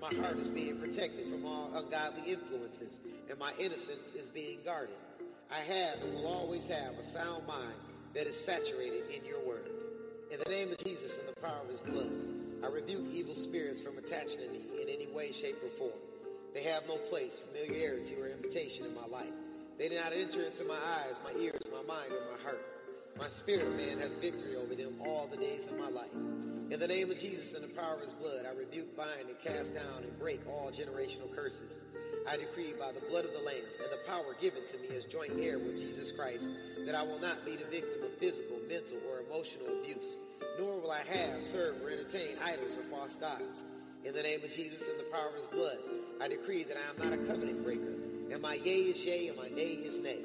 My 0.00 0.12
heart 0.14 0.38
is 0.38 0.48
being 0.48 0.78
protected 0.78 1.30
from 1.30 1.46
all 1.46 1.70
ungodly 1.74 2.32
influences, 2.32 3.00
and 3.30 3.38
my 3.38 3.52
innocence 3.58 4.12
is 4.18 4.28
being 4.28 4.58
guarded. 4.64 4.96
I 5.50 5.60
have 5.60 6.02
and 6.02 6.14
will 6.14 6.26
always 6.26 6.66
have 6.66 6.98
a 6.98 7.02
sound 7.02 7.46
mind 7.46 7.74
that 8.14 8.26
is 8.26 8.38
saturated 8.38 9.04
in 9.10 9.24
your 9.24 9.40
word. 9.46 9.70
In 10.32 10.40
the 10.44 10.50
name 10.50 10.72
of 10.72 10.78
Jesus 10.84 11.16
and 11.16 11.28
the 11.28 11.40
power 11.40 11.62
of 11.62 11.70
his 11.70 11.80
blood, 11.80 12.10
I 12.62 12.66
rebuke 12.66 13.06
evil 13.12 13.36
spirits 13.36 13.80
from 13.80 13.98
attaching 13.98 14.38
to 14.38 14.48
me 14.48 14.62
in 14.82 14.88
any 14.88 15.06
way, 15.06 15.30
shape, 15.32 15.58
or 15.62 15.70
form. 15.78 15.98
They 16.54 16.62
have 16.64 16.86
no 16.88 16.96
place, 16.96 17.40
familiarity, 17.40 18.14
or 18.16 18.28
invitation 18.28 18.86
in 18.86 18.94
my 18.94 19.06
life. 19.06 19.32
They 19.78 19.88
do 19.88 19.94
not 19.94 20.12
enter 20.12 20.42
into 20.42 20.64
my 20.64 20.78
eyes, 20.78 21.16
my 21.22 21.38
ears, 21.40 21.60
my 21.70 21.82
mind, 21.82 22.12
or 22.12 22.36
my 22.36 22.42
heart. 22.42 22.64
My 23.18 23.28
spirit 23.28 23.76
man 23.76 23.98
has 24.00 24.14
victory 24.14 24.56
over 24.56 24.74
them 24.74 24.94
all 25.00 25.26
the 25.26 25.36
days 25.36 25.66
of 25.66 25.78
my 25.78 25.88
life. 25.88 26.14
In 26.70 26.78
the 26.78 26.86
name 26.86 27.10
of 27.10 27.18
Jesus 27.18 27.54
and 27.54 27.64
the 27.64 27.68
power 27.68 27.94
of 27.94 28.02
his 28.02 28.12
blood, 28.12 28.44
I 28.44 28.56
rebuke, 28.56 28.96
bind, 28.96 29.28
and 29.28 29.40
cast 29.40 29.74
down 29.74 30.04
and 30.04 30.18
break 30.18 30.40
all 30.46 30.70
generational 30.70 31.34
curses. 31.34 31.84
I 32.28 32.36
decree 32.36 32.74
by 32.78 32.92
the 32.92 33.00
blood 33.08 33.24
of 33.24 33.32
the 33.32 33.38
Lamb 33.38 33.64
and 33.82 33.90
the 33.90 34.04
power 34.06 34.36
given 34.40 34.62
to 34.68 34.78
me 34.78 34.94
as 34.96 35.04
joint 35.04 35.32
heir 35.40 35.58
with 35.58 35.78
Jesus 35.78 36.12
Christ 36.12 36.48
that 36.84 36.94
I 36.94 37.02
will 37.02 37.18
not 37.18 37.44
be 37.44 37.56
the 37.56 37.64
victim 37.64 38.02
of 38.04 38.12
physical, 38.18 38.58
mental, 38.68 38.98
or 39.10 39.20
emotional 39.20 39.80
abuse, 39.80 40.20
nor 40.58 40.78
will 40.78 40.90
I 40.90 41.02
have, 41.04 41.44
serve, 41.44 41.82
or 41.82 41.90
entertain 41.90 42.36
idols 42.44 42.76
or 42.76 42.82
false 42.90 43.16
gods. 43.16 43.64
In 44.04 44.14
the 44.14 44.22
name 44.22 44.42
of 44.44 44.52
Jesus 44.54 44.86
and 44.86 44.98
the 44.98 45.10
power 45.10 45.28
of 45.28 45.34
his 45.34 45.46
blood, 45.48 45.78
I 46.20 46.28
decree 46.28 46.62
that 46.64 46.76
I 46.76 46.90
am 46.90 47.10
not 47.10 47.18
a 47.18 47.26
covenant 47.26 47.64
breaker, 47.64 47.94
and 48.30 48.40
my 48.40 48.54
yea 48.54 48.82
is 48.82 49.04
yea 49.04 49.28
and 49.28 49.36
my 49.36 49.48
nay 49.48 49.72
is 49.72 49.98
nay. 49.98 50.20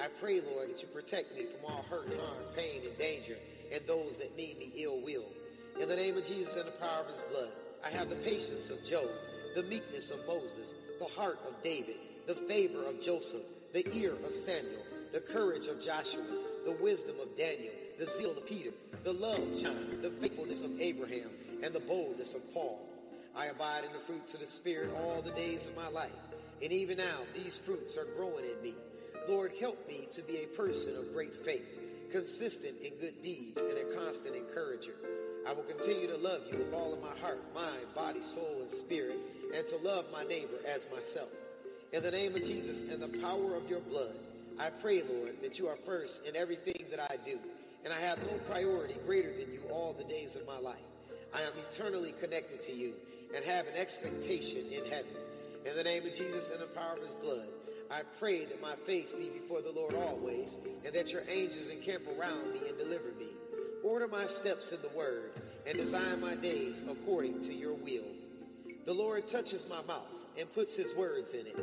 I 0.00 0.08
pray, 0.20 0.40
Lord, 0.40 0.70
that 0.70 0.82
you 0.82 0.88
protect 0.88 1.34
me 1.34 1.46
from 1.46 1.72
all 1.72 1.84
hurt, 1.88 2.08
harm, 2.08 2.44
pain, 2.54 2.82
and 2.84 2.96
danger, 2.98 3.36
and 3.72 3.82
those 3.86 4.18
that 4.18 4.36
mean 4.36 4.58
me 4.58 4.72
ill 4.76 5.00
will. 5.00 5.24
In 5.80 5.88
the 5.88 5.96
name 5.96 6.16
of 6.18 6.26
Jesus 6.26 6.54
and 6.54 6.66
the 6.66 6.72
power 6.72 7.00
of 7.00 7.08
his 7.08 7.22
blood, 7.30 7.48
I 7.84 7.90
have 7.90 8.10
the 8.10 8.16
patience 8.16 8.70
of 8.70 8.84
Job, 8.84 9.08
the 9.54 9.62
meekness 9.62 10.10
of 10.10 10.26
Moses, 10.26 10.74
the 10.98 11.06
heart 11.06 11.38
of 11.48 11.62
David, 11.62 11.96
the 12.26 12.34
favor 12.34 12.84
of 12.84 13.02
Joseph, 13.02 13.42
the 13.72 13.88
ear 13.96 14.14
of 14.24 14.36
Samuel, 14.36 14.84
the 15.12 15.20
courage 15.20 15.66
of 15.66 15.82
Joshua, 15.82 16.24
the 16.64 16.76
wisdom 16.80 17.16
of 17.20 17.36
Daniel, 17.36 17.72
the 17.98 18.06
zeal 18.06 18.32
of 18.32 18.46
Peter, 18.46 18.70
the 19.02 19.12
love 19.12 19.40
of 19.40 19.60
John, 19.60 19.98
the 20.02 20.10
faithfulness 20.10 20.60
of 20.60 20.78
Abraham, 20.80 21.30
and 21.62 21.74
the 21.74 21.80
boldness 21.80 22.34
of 22.34 22.42
Paul. 22.52 22.80
I 23.36 23.46
abide 23.46 23.84
in 23.84 23.92
the 23.92 23.98
fruits 23.98 24.32
of 24.34 24.40
the 24.40 24.46
Spirit 24.46 24.90
all 24.96 25.20
the 25.20 25.32
days 25.32 25.66
of 25.66 25.74
my 25.74 25.88
life, 25.88 26.12
and 26.62 26.72
even 26.72 26.98
now 26.98 27.22
these 27.34 27.58
fruits 27.58 27.96
are 27.96 28.06
growing 28.16 28.44
in 28.44 28.62
me. 28.62 28.74
Lord, 29.28 29.52
help 29.58 29.88
me 29.88 30.06
to 30.12 30.22
be 30.22 30.44
a 30.44 30.56
person 30.56 30.96
of 30.96 31.12
great 31.12 31.44
faith, 31.44 31.66
consistent 32.12 32.76
in 32.80 32.94
good 33.00 33.20
deeds, 33.24 33.60
and 33.60 33.76
a 33.76 33.96
constant 33.96 34.36
encourager. 34.36 34.94
I 35.48 35.52
will 35.52 35.64
continue 35.64 36.06
to 36.06 36.16
love 36.16 36.42
you 36.50 36.58
with 36.58 36.72
all 36.72 36.92
of 36.92 37.02
my 37.02 37.18
heart, 37.18 37.42
mind, 37.52 37.92
body, 37.92 38.22
soul, 38.22 38.60
and 38.62 38.70
spirit, 38.70 39.18
and 39.52 39.66
to 39.66 39.78
love 39.78 40.04
my 40.12 40.22
neighbor 40.22 40.60
as 40.64 40.86
myself. 40.94 41.30
In 41.92 42.04
the 42.04 42.12
name 42.12 42.36
of 42.36 42.44
Jesus 42.44 42.82
and 42.82 43.02
the 43.02 43.18
power 43.18 43.56
of 43.56 43.68
your 43.68 43.80
blood, 43.80 44.14
I 44.60 44.70
pray, 44.70 45.02
Lord, 45.02 45.42
that 45.42 45.58
you 45.58 45.66
are 45.66 45.76
first 45.84 46.24
in 46.24 46.36
everything 46.36 46.84
that 46.88 47.00
I 47.00 47.16
do, 47.26 47.40
and 47.84 47.92
I 47.92 48.00
have 48.00 48.18
no 48.20 48.38
priority 48.48 48.94
greater 49.04 49.30
than 49.30 49.52
you 49.52 49.62
all 49.72 49.92
the 49.92 50.04
days 50.04 50.36
of 50.36 50.46
my 50.46 50.58
life. 50.58 50.76
I 51.34 51.42
am 51.42 51.52
eternally 51.68 52.14
connected 52.20 52.60
to 52.62 52.72
you 52.72 52.94
and 53.34 53.44
have 53.44 53.66
an 53.66 53.74
expectation 53.74 54.66
in 54.72 54.84
heaven. 54.84 55.16
In 55.64 55.74
the 55.74 55.82
name 55.82 56.06
of 56.06 56.14
Jesus 56.14 56.50
and 56.50 56.60
the 56.60 56.66
power 56.66 56.96
of 56.96 57.02
his 57.02 57.14
blood, 57.14 57.48
I 57.90 58.02
pray 58.18 58.44
that 58.44 58.60
my 58.60 58.76
face 58.86 59.12
be 59.12 59.28
before 59.28 59.60
the 59.60 59.72
Lord 59.72 59.94
always, 59.94 60.56
and 60.84 60.94
that 60.94 61.12
your 61.12 61.22
angels 61.28 61.68
encamp 61.68 62.04
around 62.18 62.52
me 62.52 62.60
and 62.68 62.78
deliver 62.78 63.12
me. 63.18 63.28
Order 63.82 64.08
my 64.08 64.26
steps 64.26 64.72
in 64.72 64.80
the 64.82 64.88
word, 64.96 65.32
and 65.66 65.78
design 65.78 66.20
my 66.20 66.34
days 66.34 66.84
according 66.88 67.42
to 67.42 67.54
your 67.54 67.74
will. 67.74 68.04
The 68.84 68.92
Lord 68.92 69.26
touches 69.26 69.66
my 69.68 69.82
mouth 69.82 70.06
and 70.38 70.52
puts 70.52 70.74
his 70.74 70.94
words 70.94 71.32
in 71.32 71.46
it. 71.46 71.58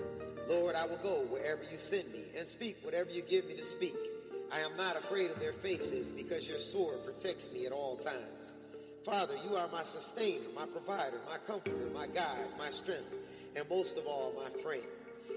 Lord, 0.49 0.76
I 0.76 0.86
will 0.86 0.97
go 0.97 1.26
wherever 1.30 1.61
you 1.63 1.78
send 1.78 2.11
me 2.11 2.24
and 2.38 2.47
speak 2.47 2.78
whatever 2.84 3.09
you 3.09 3.22
give 3.22 3.45
me 3.45 3.55
to 3.57 3.63
speak. 3.63 3.95
I 4.51 4.59
am 4.61 4.76
not 4.76 4.97
afraid 4.97 5.32
of 5.32 5.39
their 5.39 5.53
faces 5.53 6.09
because 6.09 6.47
your 6.47 6.59
sword 6.59 7.05
protects 7.05 7.49
me 7.51 7.65
at 7.65 7.72
all 7.72 7.95
times. 7.97 8.55
Father, 9.05 9.35
you 9.43 9.55
are 9.55 9.67
my 9.69 9.83
sustainer, 9.83 10.45
my 10.55 10.67
provider, 10.67 11.17
my 11.27 11.37
comforter, 11.47 11.89
my 11.91 12.05
guide, 12.05 12.45
my 12.55 12.69
strength, 12.69 13.11
and 13.55 13.67
most 13.67 13.97
of 13.97 14.05
all, 14.05 14.31
my 14.35 14.61
friend. 14.61 14.83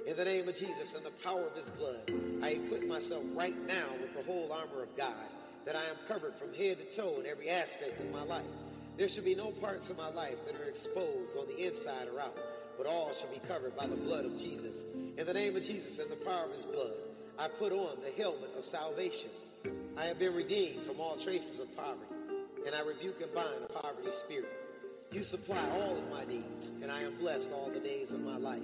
In 0.07 0.17
the 0.17 0.25
name 0.25 0.47
of 0.49 0.57
Jesus 0.57 0.93
and 0.93 1.05
the 1.05 1.11
power 1.23 1.47
of 1.47 1.57
his 1.57 1.71
blood, 1.71 2.13
I 2.43 2.51
equip 2.51 2.87
myself 2.87 3.23
right 3.33 3.57
now 3.67 3.87
with 4.03 4.15
the 4.15 4.23
whole 4.31 4.53
armor 4.53 4.83
of 4.83 4.95
God, 4.99 5.15
that 5.65 5.77
I 5.77 5.85
am 5.85 5.97
covered 6.07 6.35
from 6.37 6.53
head 6.53 6.79
to 6.79 6.95
toe 6.95 7.19
in 7.21 7.27
every 7.27 7.49
aspect 7.49 8.01
of 8.01 8.11
my 8.11 8.23
life. 8.23 8.45
There 8.99 9.09
should 9.09 9.25
be 9.25 9.35
no 9.35 9.51
parts 9.51 9.89
of 9.89 9.97
my 9.97 10.11
life 10.11 10.45
that 10.45 10.57
are 10.57 10.69
exposed 10.69 11.35
on 11.35 11.47
the 11.47 11.67
inside 11.67 12.09
or 12.15 12.21
out, 12.21 12.37
but 12.77 12.87
all 12.87 13.15
shall 13.15 13.31
be 13.31 13.41
covered 13.49 13.75
by 13.75 13.87
the 13.87 13.97
blood 13.97 14.27
of 14.27 14.39
Jesus. 14.39 14.85
In 15.17 15.25
the 15.25 15.33
name 15.33 15.57
of 15.57 15.65
Jesus 15.65 15.99
and 15.99 16.11
the 16.11 16.17
power 16.17 16.45
of 16.45 16.53
his 16.53 16.67
blood, 16.67 16.93
I 17.39 17.49
put 17.49 17.73
on 17.73 17.97
the 18.03 18.23
helmet 18.23 18.51
of 18.59 18.67
salvation. 18.67 19.31
I 19.97 20.05
have 20.05 20.19
been 20.19 20.35
redeemed 20.35 20.85
from 20.85 21.01
all 21.01 21.17
traces 21.17 21.59
of 21.59 21.75
poverty, 21.75 22.14
and 22.67 22.75
I 22.75 22.81
rebuke 22.81 23.21
and 23.21 23.33
bind 23.35 23.69
poverty 23.81 24.11
spirit. 24.19 24.53
You 25.13 25.23
supply 25.23 25.69
all 25.71 25.97
of 25.97 26.11
my 26.11 26.25
needs, 26.25 26.73
and 26.83 26.91
I 26.91 27.03
am 27.03 27.17
blessed 27.19 27.51
all 27.53 27.71
the 27.71 27.81
days 27.81 28.13
of 28.13 28.21
my 28.21 28.37
life. 28.37 28.63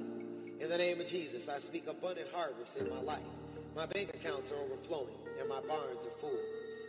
In 0.60 0.68
the 0.68 0.78
name 0.78 1.00
of 1.00 1.08
Jesus, 1.08 1.48
I 1.48 1.58
speak 1.58 1.86
abundant 1.86 2.28
harvest 2.32 2.76
in 2.76 2.88
my 2.90 3.00
life. 3.00 3.22
My 3.76 3.86
bank 3.86 4.10
accounts 4.14 4.50
are 4.50 4.56
overflowing, 4.56 5.14
and 5.38 5.48
my 5.48 5.60
barns 5.60 6.04
are 6.04 6.20
full. 6.20 6.38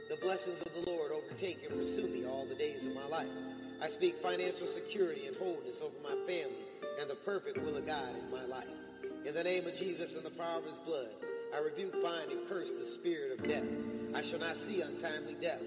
The 0.10 0.18
blessings 0.18 0.62
of 0.62 0.74
the 0.74 0.90
Lord 0.90 1.12
overtake 1.12 1.64
and 1.70 1.80
pursue 1.80 2.08
me 2.08 2.26
all 2.26 2.46
the 2.46 2.56
days 2.56 2.86
of 2.86 2.94
my 2.94 3.06
life. 3.08 3.30
I 3.82 3.88
speak 3.88 4.22
financial 4.22 4.68
security 4.68 5.28
and 5.28 5.38
wholeness 5.38 5.82
over 5.82 5.96
my 6.04 6.16
family 6.28 6.66
and 7.00 7.10
the 7.10 7.16
perfect 7.16 7.58
will 7.58 7.78
of 7.78 7.86
God 7.86 8.10
in 8.16 8.30
my 8.30 8.46
life. 8.46 8.68
In 9.26 9.34
the 9.34 9.44
name 9.44 9.68
of 9.68 9.78
Jesus 9.78 10.16
and 10.16 10.26
the 10.26 10.32
power 10.32 10.60
of 10.60 10.66
his 10.66 10.78
blood, 10.80 11.10
I 11.54 11.60
rebuke, 11.60 12.02
bind, 12.04 12.32
and 12.32 12.48
curse 12.48 12.74
the 12.74 12.86
spirit 12.86 13.40
of 13.40 13.48
death. 13.48 13.64
I 14.14 14.22
shall 14.22 14.40
not 14.40 14.58
see 14.58 14.82
untimely 14.82 15.36
death, 15.42 15.62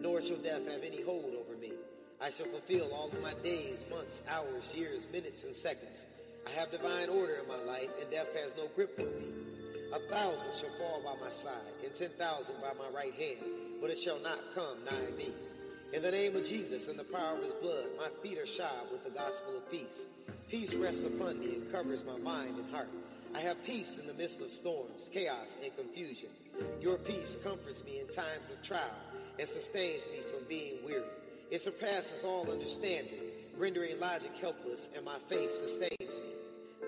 nor 0.00 0.22
shall 0.22 0.36
death 0.38 0.66
have 0.66 0.82
any 0.82 1.02
hold 1.02 1.34
over 1.34 1.56
me. 1.60 1.72
I 2.20 2.30
shall 2.30 2.46
fulfill 2.46 2.92
all 2.92 3.08
of 3.08 3.22
my 3.22 3.34
days, 3.42 3.84
months, 3.90 4.22
hours, 4.28 4.72
years, 4.74 5.06
minutes, 5.12 5.44
and 5.44 5.54
seconds. 5.54 6.06
I 6.46 6.50
have 6.58 6.70
divine 6.70 7.08
order 7.08 7.36
in 7.36 7.48
my 7.48 7.62
life, 7.62 7.90
and 8.00 8.10
death 8.10 8.28
has 8.34 8.56
no 8.56 8.68
grip 8.74 8.98
on 8.98 9.06
me. 9.06 9.28
A 9.92 9.98
thousand 10.10 10.50
shall 10.58 10.76
fall 10.78 11.02
by 11.04 11.24
my 11.24 11.32
side, 11.32 11.74
and 11.84 11.94
ten 11.94 12.10
thousand 12.18 12.54
by 12.60 12.72
my 12.78 12.88
right 12.94 13.14
hand, 13.14 13.38
but 13.80 13.90
it 13.90 13.98
shall 13.98 14.20
not 14.20 14.38
come 14.54 14.84
nigh 14.84 15.16
me. 15.16 15.32
In 15.92 16.02
the 16.02 16.10
name 16.10 16.36
of 16.36 16.46
Jesus 16.46 16.86
and 16.86 16.98
the 16.98 17.04
power 17.04 17.36
of 17.36 17.42
his 17.44 17.54
blood, 17.54 17.86
my 17.98 18.08
feet 18.22 18.38
are 18.38 18.46
shod 18.46 18.90
with 18.92 19.02
the 19.02 19.10
gospel 19.10 19.56
of 19.56 19.70
peace. 19.70 20.06
Peace 20.48 20.74
rests 20.74 21.02
upon 21.02 21.40
me 21.40 21.56
and 21.56 21.72
covers 21.72 22.04
my 22.04 22.16
mind 22.16 22.56
and 22.56 22.70
heart. 22.70 22.88
I 23.34 23.40
have 23.40 23.64
peace 23.64 23.96
in 23.98 24.06
the 24.06 24.14
midst 24.14 24.40
of 24.40 24.52
storms, 24.52 25.10
chaos, 25.12 25.56
and 25.62 25.74
confusion. 25.76 26.28
Your 26.80 26.96
peace 26.96 27.36
comforts 27.42 27.82
me 27.84 28.00
in 28.00 28.06
times 28.08 28.50
of 28.50 28.62
trial 28.62 28.94
and 29.40 29.48
sustains 29.48 30.04
me 30.12 30.20
from 30.30 30.46
being 30.46 30.84
weary. 30.84 31.02
It 31.50 31.62
surpasses 31.62 32.24
all 32.24 32.50
understanding, 32.52 33.14
rendering 33.56 33.98
logic 33.98 34.32
helpless, 34.38 34.90
and 34.94 35.02
my 35.02 35.16
faith 35.30 35.54
sustains 35.54 35.98
me. 35.98 36.34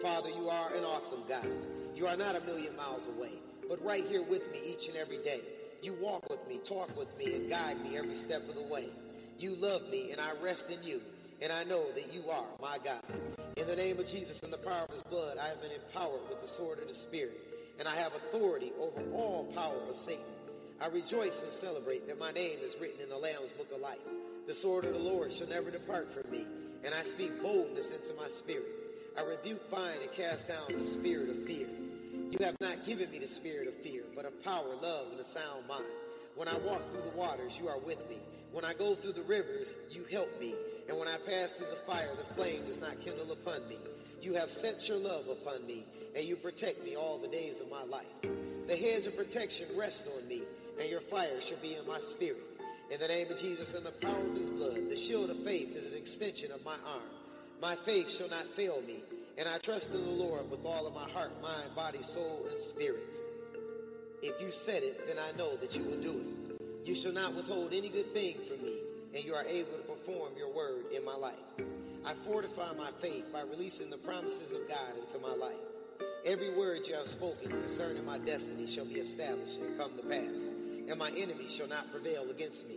Father, 0.02 0.28
you 0.28 0.50
are 0.50 0.74
an 0.74 0.84
awesome 0.84 1.22
God. 1.26 1.48
You 1.96 2.06
are 2.06 2.16
not 2.16 2.36
a 2.36 2.40
million 2.40 2.76
miles 2.76 3.06
away, 3.06 3.32
but 3.70 3.82
right 3.82 4.06
here 4.06 4.22
with 4.22 4.52
me 4.52 4.60
each 4.66 4.86
and 4.86 4.98
every 4.98 5.16
day. 5.18 5.40
You 5.80 5.94
walk 5.94 6.28
with 6.28 6.46
me, 6.46 6.58
talk 6.58 6.94
with 6.94 7.16
me, 7.16 7.34
and 7.34 7.48
guide 7.48 7.82
me 7.82 7.96
every 7.96 8.18
step 8.18 8.46
of 8.46 8.54
the 8.54 8.62
way. 8.62 8.86
You 9.38 9.56
love 9.56 9.88
me, 9.88 10.12
and 10.12 10.20
I 10.20 10.32
rest 10.42 10.70
in 10.70 10.82
you, 10.82 11.00
and 11.40 11.50
I 11.50 11.64
know 11.64 11.90
that 11.92 12.12
you 12.12 12.28
are 12.28 12.44
my 12.60 12.76
God. 12.76 13.02
In 13.56 13.66
the 13.66 13.76
name 13.76 13.98
of 13.98 14.06
Jesus 14.06 14.42
and 14.42 14.52
the 14.52 14.58
power 14.58 14.84
of 14.84 14.92
his 14.92 15.02
blood, 15.04 15.38
I 15.38 15.48
have 15.48 15.62
been 15.62 15.72
empowered 15.72 16.28
with 16.28 16.42
the 16.42 16.48
sword 16.48 16.80
of 16.80 16.88
the 16.88 16.94
Spirit, 16.94 17.40
and 17.78 17.88
I 17.88 17.96
have 17.96 18.12
authority 18.14 18.72
over 18.78 19.00
all 19.14 19.50
power 19.54 19.80
of 19.88 19.98
Satan. 19.98 20.24
I 20.80 20.86
rejoice 20.86 21.42
and 21.42 21.52
celebrate 21.52 22.06
that 22.08 22.18
my 22.18 22.32
name 22.32 22.58
is 22.62 22.76
written 22.80 23.00
in 23.00 23.08
the 23.08 23.16
Lamb's 23.16 23.50
book 23.50 23.70
of 23.72 23.80
life. 23.80 23.98
The 24.46 24.54
sword 24.54 24.84
of 24.84 24.92
the 24.92 24.98
Lord 24.98 25.32
shall 25.32 25.46
never 25.46 25.70
depart 25.70 26.12
from 26.12 26.30
me, 26.30 26.46
and 26.84 26.94
I 26.94 27.04
speak 27.04 27.40
boldness 27.40 27.90
into 27.90 28.14
my 28.14 28.28
spirit. 28.28 28.66
I 29.16 29.22
rebuke, 29.22 29.70
bind, 29.70 30.02
and 30.02 30.12
cast 30.12 30.48
down 30.48 30.76
the 30.76 30.84
spirit 30.84 31.28
of 31.28 31.44
fear. 31.44 31.68
You 32.30 32.38
have 32.40 32.56
not 32.60 32.86
given 32.86 33.10
me 33.10 33.18
the 33.18 33.28
spirit 33.28 33.68
of 33.68 33.74
fear, 33.82 34.04
but 34.16 34.24
of 34.24 34.42
power, 34.42 34.74
love, 34.80 35.08
and 35.12 35.20
a 35.20 35.24
sound 35.24 35.68
mind. 35.68 35.84
When 36.34 36.48
I 36.48 36.56
walk 36.56 36.90
through 36.90 37.02
the 37.02 37.16
waters, 37.16 37.58
you 37.60 37.68
are 37.68 37.78
with 37.78 38.08
me. 38.08 38.18
When 38.52 38.64
I 38.64 38.74
go 38.74 38.94
through 38.94 39.12
the 39.12 39.22
rivers, 39.22 39.74
you 39.90 40.04
help 40.10 40.28
me. 40.40 40.54
And 40.88 40.98
when 40.98 41.08
I 41.08 41.18
pass 41.18 41.52
through 41.52 41.68
the 41.70 41.86
fire, 41.86 42.10
the 42.16 42.34
flame 42.34 42.64
does 42.66 42.80
not 42.80 43.00
kindle 43.00 43.30
upon 43.32 43.68
me. 43.68 43.78
You 44.20 44.34
have 44.34 44.50
set 44.50 44.88
your 44.88 44.98
love 44.98 45.28
upon 45.28 45.66
me, 45.66 45.84
and 46.16 46.24
you 46.24 46.36
protect 46.36 46.82
me 46.84 46.96
all 46.96 47.18
the 47.18 47.28
days 47.28 47.60
of 47.60 47.70
my 47.70 47.84
life. 47.84 48.06
The 48.66 48.76
hedge 48.76 49.06
of 49.06 49.16
protection 49.16 49.66
rests 49.76 50.04
on 50.06 50.28
me, 50.28 50.42
and 50.82 50.90
your 50.90 51.00
fire 51.00 51.40
shall 51.40 51.58
be 51.58 51.76
in 51.76 51.86
my 51.86 52.00
spirit. 52.00 52.42
In 52.90 52.98
the 52.98 53.06
name 53.06 53.30
of 53.30 53.38
Jesus 53.38 53.72
and 53.74 53.86
the 53.86 53.92
power 53.92 54.26
of 54.26 54.34
his 54.34 54.50
blood, 54.50 54.90
the 54.90 54.96
shield 54.96 55.30
of 55.30 55.44
faith 55.44 55.76
is 55.76 55.86
an 55.86 55.94
extension 55.94 56.50
of 56.50 56.64
my 56.64 56.74
arm. 56.84 57.08
My 57.60 57.76
faith 57.76 58.10
shall 58.10 58.28
not 58.28 58.52
fail 58.56 58.82
me, 58.84 59.04
and 59.38 59.48
I 59.48 59.58
trust 59.58 59.90
in 59.94 60.04
the 60.04 60.10
Lord 60.10 60.50
with 60.50 60.64
all 60.66 60.88
of 60.88 60.92
my 60.92 61.08
heart, 61.08 61.40
mind, 61.40 61.76
body, 61.76 62.02
soul, 62.02 62.46
and 62.50 62.60
spirit. 62.60 63.16
If 64.22 64.40
you 64.40 64.50
said 64.50 64.82
it, 64.82 65.06
then 65.06 65.18
I 65.20 65.30
know 65.38 65.56
that 65.58 65.76
you 65.76 65.84
will 65.84 66.00
do 66.00 66.18
it. 66.18 66.60
You 66.84 66.96
shall 66.96 67.12
not 67.12 67.36
withhold 67.36 67.72
any 67.72 67.88
good 67.88 68.12
thing 68.12 68.38
from 68.48 68.66
me, 68.66 68.78
and 69.14 69.24
you 69.24 69.34
are 69.34 69.44
able 69.44 69.76
to 69.76 69.84
perform 69.84 70.32
your 70.36 70.52
word 70.52 70.86
in 70.92 71.04
my 71.04 71.14
life. 71.14 71.34
I 72.04 72.14
fortify 72.26 72.72
my 72.72 72.90
faith 73.00 73.32
by 73.32 73.42
releasing 73.42 73.88
the 73.88 73.98
promises 73.98 74.50
of 74.50 74.66
God 74.66 74.98
into 74.98 75.20
my 75.20 75.34
life. 75.34 75.62
Every 76.24 76.52
word 76.56 76.88
you 76.88 76.94
have 76.96 77.08
spoken 77.08 77.50
concerning 77.50 78.04
my 78.04 78.18
destiny 78.18 78.66
shall 78.66 78.84
be 78.84 78.98
established 78.98 79.60
and 79.60 79.78
come 79.78 79.96
to 79.96 80.02
pass, 80.02 80.50
and 80.88 80.98
my 80.98 81.10
enemy 81.10 81.48
shall 81.48 81.68
not 81.68 81.90
prevail 81.90 82.30
against 82.30 82.66
me. 82.66 82.76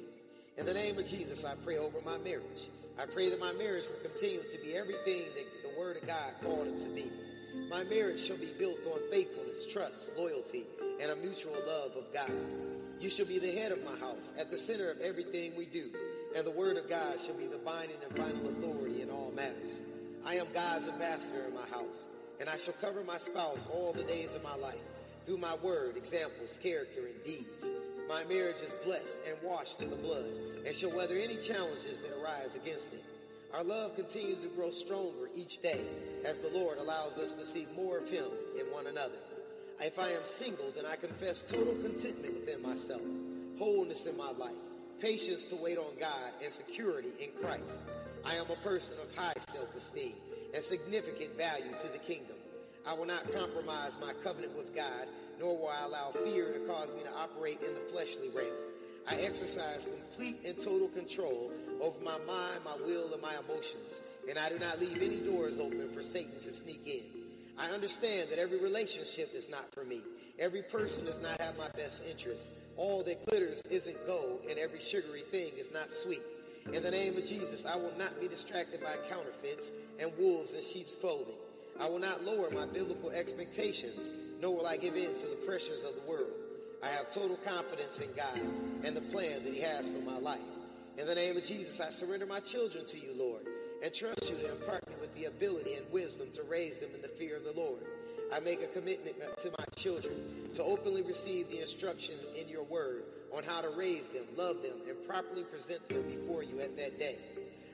In 0.58 0.66
the 0.66 0.74
name 0.74 0.98
of 0.98 1.08
Jesus, 1.08 1.44
I 1.44 1.56
pray 1.56 1.78
over 1.78 2.00
my 2.06 2.18
marriage. 2.18 2.70
I 2.98 3.06
pray 3.06 3.30
that 3.30 3.40
my 3.40 3.52
marriage 3.52 3.86
will 3.90 4.10
continue 4.10 4.42
to 4.44 4.58
be 4.64 4.76
everything 4.76 5.26
that 5.36 5.70
the 5.70 5.78
Word 5.78 5.98
of 5.98 6.08
God 6.08 6.32
called 6.42 6.68
it 6.68 6.80
to 6.80 6.90
be. 6.90 7.12
My 7.70 7.84
marriage 7.84 8.26
shall 8.26 8.38
be 8.38 8.54
built 8.58 8.86
on 8.86 9.00
faithfulness, 9.12 9.66
trust, 9.66 10.12
loyalty, 10.18 10.66
and 11.02 11.12
a 11.12 11.16
mutual 11.16 11.58
love 11.68 11.92
of 11.98 12.14
God. 12.14 12.32
You 13.00 13.10
shall 13.10 13.26
be 13.26 13.40
the 13.40 13.52
head 13.52 13.72
of 13.72 13.84
my 13.84 13.98
house, 13.98 14.32
at 14.38 14.50
the 14.50 14.58
center 14.58 14.90
of 14.90 15.02
everything 15.02 15.56
we 15.58 15.66
do, 15.66 15.90
and 16.36 16.48
the 16.48 16.52
Word 16.52 16.78
of 16.78 16.88
God 16.88 17.18
shall 17.26 17.36
be 17.36 17.48
the 17.48 17.58
binding 17.58 17.98
and 18.02 18.16
final 18.16 18.50
authority 18.50 19.02
in 19.02 19.10
all 19.10 19.32
matters. 19.36 19.74
I 20.26 20.36
am 20.36 20.48
God's 20.54 20.88
ambassador 20.88 21.46
in 21.46 21.54
my 21.54 21.68
house, 21.68 22.08
and 22.40 22.50
I 22.50 22.58
shall 22.58 22.76
cover 22.80 23.04
my 23.04 23.18
spouse 23.18 23.68
all 23.72 23.92
the 23.92 24.04
days 24.04 24.34
of 24.34 24.44
my 24.44 24.56
life 24.56 24.80
through 25.26 25.38
my 25.38 25.56
word, 25.56 25.98
examples, 25.98 26.58
character, 26.62 27.02
and 27.08 27.24
deeds. 27.24 27.70
My 28.08 28.24
marriage 28.24 28.62
is 28.62 28.76
blessed 28.86 29.18
and 29.28 29.36
washed 29.42 29.82
in 29.82 29.90
the 29.90 29.96
blood 29.96 30.26
and 30.66 30.76
shall 30.76 30.92
weather 30.92 31.16
any 31.16 31.38
challenges 31.38 32.00
that 32.00 32.12
arise 32.22 32.54
against 32.56 32.94
it. 32.94 33.04
Our 33.52 33.64
love 33.64 33.96
continues 33.96 34.40
to 34.42 34.48
grow 34.48 34.70
stronger 34.70 35.30
each 35.36 35.62
day 35.62 35.82
as 36.24 36.38
the 36.38 36.50
Lord 36.50 36.78
allows 36.78 37.18
us 37.18 37.34
to 37.34 37.46
see 37.46 37.66
more 37.76 37.98
of 37.98 38.08
Him 38.08 38.26
in 38.60 38.72
one 38.72 38.88
another. 38.88 39.18
If 39.80 39.98
I 39.98 40.12
am 40.12 40.24
single, 40.24 40.72
then 40.76 40.86
I 40.86 40.98
confess 40.98 41.42
total 41.42 41.74
contentment 41.76 42.36
within 42.42 42.62
myself, 42.62 43.02
wholeness 43.58 44.06
in 44.06 44.16
my 44.16 44.32
life, 44.32 44.54
patience 45.00 45.46
to 45.46 45.56
wait 45.56 45.78
on 45.78 45.98
God, 46.00 46.32
and 46.44 46.52
security 46.52 47.12
in 47.20 47.30
Christ. 47.42 47.64
I 48.24 48.36
am 48.36 48.50
a 48.52 48.56
person 48.58 48.98
of 49.02 49.16
high 49.16 49.34
self-esteem 49.52 50.14
and 50.54 50.64
significant 50.64 51.36
value 51.36 51.74
to 51.82 51.88
the 51.88 51.98
kingdom. 51.98 52.38
I 52.86 52.94
will 52.94 53.06
not 53.06 53.34
compromise 53.34 53.94
my 54.00 54.14
covenant 54.24 54.56
with 54.56 54.76
God 54.76 55.08
nor 55.40 55.58
will 55.58 55.70
I 55.70 55.86
allow 55.86 56.12
fear 56.24 56.54
to 56.54 56.60
cause 56.60 56.94
me 56.94 57.04
to 57.04 57.12
operate 57.12 57.60
in 57.62 57.74
the 57.74 57.92
fleshly 57.92 58.30
realm. 58.30 58.54
I 59.08 59.16
exercise 59.18 59.86
complete 59.86 60.40
and 60.44 60.60
total 60.60 60.88
control 60.88 61.52
over 61.82 62.00
my 62.04 62.18
mind, 62.26 62.64
my 62.64 62.76
will, 62.76 63.14
and 63.14 63.22
my 63.22 63.36
emotions, 63.38 64.02
and 64.28 64.40
I 64.40 64.50
do 64.50 64.58
not 64.58 64.80
leave 64.80 65.02
any 65.02 65.20
doors 65.20 65.60
open 65.60 65.90
for 65.94 66.02
Satan 66.02 66.40
to 66.42 66.52
sneak 66.52 66.82
in. 66.86 67.04
I 67.58 67.70
understand 67.70 68.30
that 68.32 68.40
every 68.40 68.60
relationship 68.60 69.32
is 69.34 69.48
not 69.48 69.72
for 69.74 69.86
me. 69.86 70.02
Every 70.40 70.64
person 70.64 71.06
does 71.06 71.22
not 71.22 71.40
have 71.40 71.58
my 71.58 71.70
best 71.70 72.04
interest. 72.10 72.48
All 72.78 73.04
that 73.04 73.26
glitters 73.28 73.62
isn't 73.70 74.06
gold, 74.06 74.42
and 74.50 74.60
every 74.60 74.82
sugary 74.82 75.24
thing 75.32 75.52
is 75.58 75.72
not 75.72 75.92
sweet. 75.92 76.24
In 76.74 76.82
the 76.82 76.92
name 76.92 77.16
of 77.16 77.28
Jesus, 77.28 77.64
I 77.66 77.76
will 77.76 77.94
not 77.98 78.20
be 78.20 78.28
distracted 78.28 78.82
by 78.82 78.96
counterfeits 79.08 79.72
and 80.00 80.12
wolves 80.18 80.54
in 80.54 80.64
sheep's 80.64 80.96
clothing. 80.96 81.36
I 81.80 81.88
will 81.88 82.00
not 82.00 82.24
lower 82.24 82.50
my 82.50 82.66
biblical 82.66 83.12
expectations, 83.12 84.10
nor 84.42 84.56
will 84.56 84.68
I 84.68 84.78
give 84.78 84.96
in 84.96 85.14
to 85.14 85.28
the 85.28 85.40
pressures 85.46 85.84
of 85.84 85.96
the 85.96 86.10
world. 86.10 86.32
I 86.84 86.90
have 86.90 87.14
total 87.14 87.38
confidence 87.38 88.00
in 88.00 88.10
God 88.16 88.40
and 88.84 88.96
the 88.96 89.02
plan 89.02 89.44
that 89.44 89.54
He 89.54 89.62
has 89.62 89.88
for 89.88 90.00
my 90.00 90.18
life. 90.18 90.40
In 90.98 91.08
the 91.08 91.16
name 91.16 91.36
of 91.36 91.44
Jesus, 91.44 91.80
I 91.80 91.90
surrender 91.90 92.26
my 92.26 92.40
children 92.40 92.86
to 92.86 92.98
you, 92.98 93.14
Lord, 93.16 93.42
and 93.84 93.94
trust 93.94 94.30
you 94.30 94.38
to 94.38 94.52
impart 94.52 94.88
me 94.88 94.96
with 95.02 95.14
the 95.16 95.26
ability 95.26 95.74
and 95.74 95.92
wisdom 95.92 96.30
to 96.34 96.44
raise 96.44 96.78
them 96.78 96.90
in 96.96 97.02
the 97.02 97.08
fear 97.08 97.38
of 97.38 97.44
the 97.44 97.52
Lord. 97.52 97.82
I 98.32 98.40
make 98.40 98.62
a 98.62 98.68
commitment 98.68 99.18
to 99.44 99.52
my 99.58 99.66
children 99.76 100.50
to 100.54 100.64
openly 100.64 101.02
receive 101.02 101.50
the 101.50 101.60
instruction 101.60 102.16
in 102.40 102.48
your 102.48 102.64
word 102.64 103.04
on 103.36 103.44
how 103.44 103.62
to 103.62 103.70
raise 103.70 104.08
them, 104.08 104.24
love 104.36 104.62
them, 104.62 104.78
and 104.88 105.08
properly 105.08 105.44
present 105.44 105.88
them 105.90 106.04
before 106.04 106.44
you 106.44 106.62
at 106.62 106.76
that 106.78 106.98
day. 106.98 107.18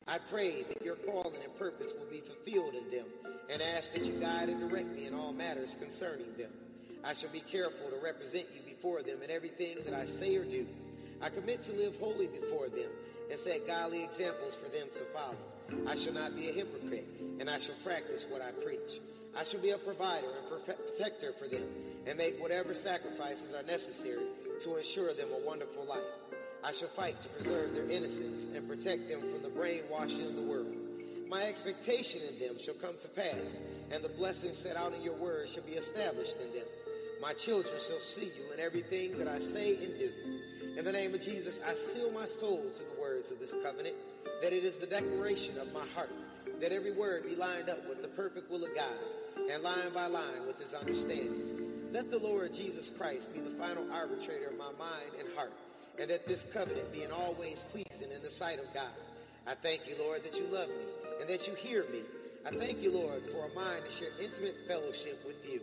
I 0.07 0.17
pray 0.17 0.63
that 0.63 0.83
your 0.83 0.95
calling 0.95 1.41
and 1.43 1.55
purpose 1.57 1.93
will 1.97 2.09
be 2.09 2.21
fulfilled 2.21 2.73
in 2.73 2.89
them 2.89 3.05
and 3.49 3.61
ask 3.61 3.93
that 3.93 4.03
you 4.03 4.13
guide 4.19 4.49
and 4.49 4.59
direct 4.59 4.89
me 4.95 5.05
in 5.05 5.13
all 5.13 5.31
matters 5.31 5.77
concerning 5.79 6.35
them. 6.37 6.49
I 7.03 7.13
shall 7.13 7.29
be 7.29 7.41
careful 7.41 7.89
to 7.89 7.97
represent 8.03 8.47
you 8.53 8.61
before 8.61 9.03
them 9.03 9.21
in 9.23 9.29
everything 9.29 9.77
that 9.85 9.93
I 9.93 10.05
say 10.05 10.35
or 10.35 10.43
do. 10.43 10.65
I 11.21 11.29
commit 11.29 11.63
to 11.63 11.73
live 11.73 11.95
holy 11.99 12.27
before 12.27 12.67
them 12.67 12.89
and 13.29 13.39
set 13.39 13.67
godly 13.67 14.03
examples 14.03 14.55
for 14.55 14.69
them 14.69 14.87
to 14.93 15.01
follow. 15.13 15.37
I 15.87 15.95
shall 15.95 16.13
not 16.13 16.35
be 16.35 16.49
a 16.49 16.53
hypocrite, 16.53 17.07
and 17.39 17.49
I 17.49 17.59
shall 17.59 17.75
practice 17.83 18.25
what 18.27 18.41
I 18.41 18.51
preach. 18.51 18.99
I 19.37 19.43
shall 19.43 19.61
be 19.61 19.69
a 19.69 19.77
provider 19.77 20.27
and 20.27 20.65
protector 20.65 21.33
for 21.39 21.47
them 21.47 21.67
and 22.05 22.17
make 22.17 22.41
whatever 22.41 22.73
sacrifices 22.73 23.53
are 23.53 23.63
necessary 23.63 24.25
to 24.63 24.77
ensure 24.77 25.13
them 25.13 25.29
a 25.31 25.45
wonderful 25.45 25.85
life. 25.85 26.01
I 26.63 26.71
shall 26.71 26.89
fight 26.89 27.19
to 27.21 27.27
preserve 27.29 27.73
their 27.73 27.89
innocence 27.89 28.45
and 28.55 28.67
protect 28.67 29.09
them 29.09 29.21
from 29.21 29.41
the 29.41 29.49
brainwashing 29.49 30.27
of 30.27 30.35
the 30.35 30.43
world. 30.43 30.75
My 31.27 31.43
expectation 31.43 32.21
in 32.21 32.37
them 32.37 32.59
shall 32.63 32.75
come 32.75 32.97
to 32.99 33.07
pass, 33.07 33.61
and 33.89 34.03
the 34.03 34.09
blessings 34.09 34.57
set 34.57 34.75
out 34.75 34.93
in 34.93 35.01
your 35.01 35.15
word 35.15 35.49
shall 35.49 35.63
be 35.63 35.73
established 35.73 36.35
in 36.37 36.53
them. 36.53 36.67
My 37.19 37.33
children 37.33 37.73
shall 37.87 37.99
see 37.99 38.25
you 38.25 38.53
in 38.53 38.59
everything 38.59 39.17
that 39.17 39.27
I 39.27 39.39
say 39.39 39.75
and 39.75 39.97
do. 39.97 40.11
In 40.77 40.85
the 40.85 40.91
name 40.91 41.15
of 41.15 41.21
Jesus, 41.21 41.59
I 41.67 41.73
seal 41.73 42.11
my 42.11 42.27
soul 42.27 42.69
to 42.69 42.83
the 42.83 43.01
words 43.01 43.31
of 43.31 43.39
this 43.39 43.55
covenant, 43.63 43.95
that 44.43 44.53
it 44.53 44.63
is 44.63 44.75
the 44.75 44.85
declaration 44.85 45.57
of 45.57 45.73
my 45.73 45.87
heart, 45.95 46.13
that 46.59 46.71
every 46.71 46.91
word 46.91 47.23
be 47.23 47.35
lined 47.35 47.69
up 47.69 47.89
with 47.89 48.03
the 48.03 48.07
perfect 48.09 48.51
will 48.51 48.63
of 48.63 48.75
God, 48.75 49.49
and 49.49 49.63
line 49.63 49.93
by 49.95 50.05
line 50.05 50.45
with 50.45 50.59
his 50.59 50.75
understanding. 50.75 51.89
Let 51.91 52.11
the 52.11 52.19
Lord 52.19 52.53
Jesus 52.53 52.91
Christ 52.91 53.33
be 53.33 53.39
the 53.39 53.57
final 53.57 53.91
arbitrator 53.91 54.49
of 54.49 54.57
my 54.57 54.71
mind 54.77 55.11
and 55.19 55.27
heart 55.35 55.53
and 55.99 56.09
that 56.09 56.27
this 56.27 56.45
covenant 56.53 56.91
be 56.91 57.03
in 57.03 57.11
all 57.11 57.33
ways 57.33 57.65
pleasing 57.71 58.11
in 58.11 58.21
the 58.21 58.31
sight 58.31 58.59
of 58.59 58.73
God. 58.73 58.91
I 59.47 59.55
thank 59.55 59.87
you, 59.87 59.95
Lord, 59.97 60.23
that 60.23 60.35
you 60.35 60.47
love 60.47 60.69
me 60.69 60.85
and 61.19 61.29
that 61.29 61.47
you 61.47 61.55
hear 61.55 61.85
me. 61.91 62.01
I 62.45 62.51
thank 62.51 62.81
you, 62.81 62.91
Lord, 62.91 63.23
for 63.31 63.45
a 63.45 63.53
mind 63.53 63.85
to 63.85 63.91
share 63.91 64.09
intimate 64.19 64.55
fellowship 64.67 65.23
with 65.25 65.37
you. 65.49 65.61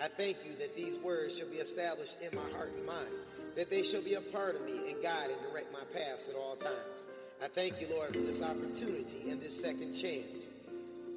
I 0.00 0.08
thank 0.08 0.38
you 0.44 0.56
that 0.58 0.76
these 0.76 0.96
words 0.98 1.36
shall 1.36 1.48
be 1.48 1.56
established 1.56 2.16
in 2.22 2.36
my 2.36 2.48
heart 2.50 2.72
and 2.76 2.86
mind, 2.86 3.08
that 3.56 3.68
they 3.68 3.82
shall 3.82 4.02
be 4.02 4.14
a 4.14 4.20
part 4.20 4.56
of 4.56 4.62
me 4.62 4.90
and 4.90 5.02
guide 5.02 5.30
and 5.30 5.40
direct 5.50 5.72
my 5.72 5.84
paths 5.92 6.28
at 6.28 6.34
all 6.34 6.56
times. 6.56 7.06
I 7.42 7.48
thank 7.48 7.80
you, 7.80 7.88
Lord, 7.88 8.14
for 8.14 8.22
this 8.22 8.42
opportunity 8.42 9.30
and 9.30 9.40
this 9.40 9.60
second 9.60 9.94
chance. 9.94 10.50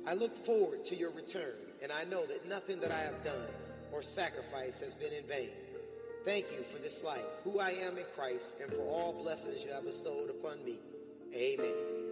I 0.05 0.14
look 0.14 0.45
forward 0.45 0.84
to 0.86 0.95
your 0.95 1.11
return, 1.11 1.53
and 1.82 1.91
I 1.91 2.03
know 2.03 2.26
that 2.26 2.47
nothing 2.47 2.80
that 2.82 2.91
I 2.91 2.99
have 2.99 3.24
done 3.24 3.47
or 3.91 4.01
sacrificed 4.01 4.82
has 4.82 4.95
been 4.95 5.14
in 5.14 5.26
vain. 5.26 5.49
Thank 6.26 6.45
you 6.51 6.63
for 6.74 6.82
this 6.82 7.03
life, 7.03 7.19
who 7.43 7.59
I 7.59 7.71
am 7.71 7.97
in 7.97 8.05
Christ, 8.15 8.55
and 8.61 8.71
for 8.71 8.82
all 8.82 9.11
blessings 9.11 9.63
you 9.65 9.74
have 9.74 9.84
bestowed 9.84 10.30
upon 10.30 10.63
me. 10.63 10.80
Amen. 11.34 12.03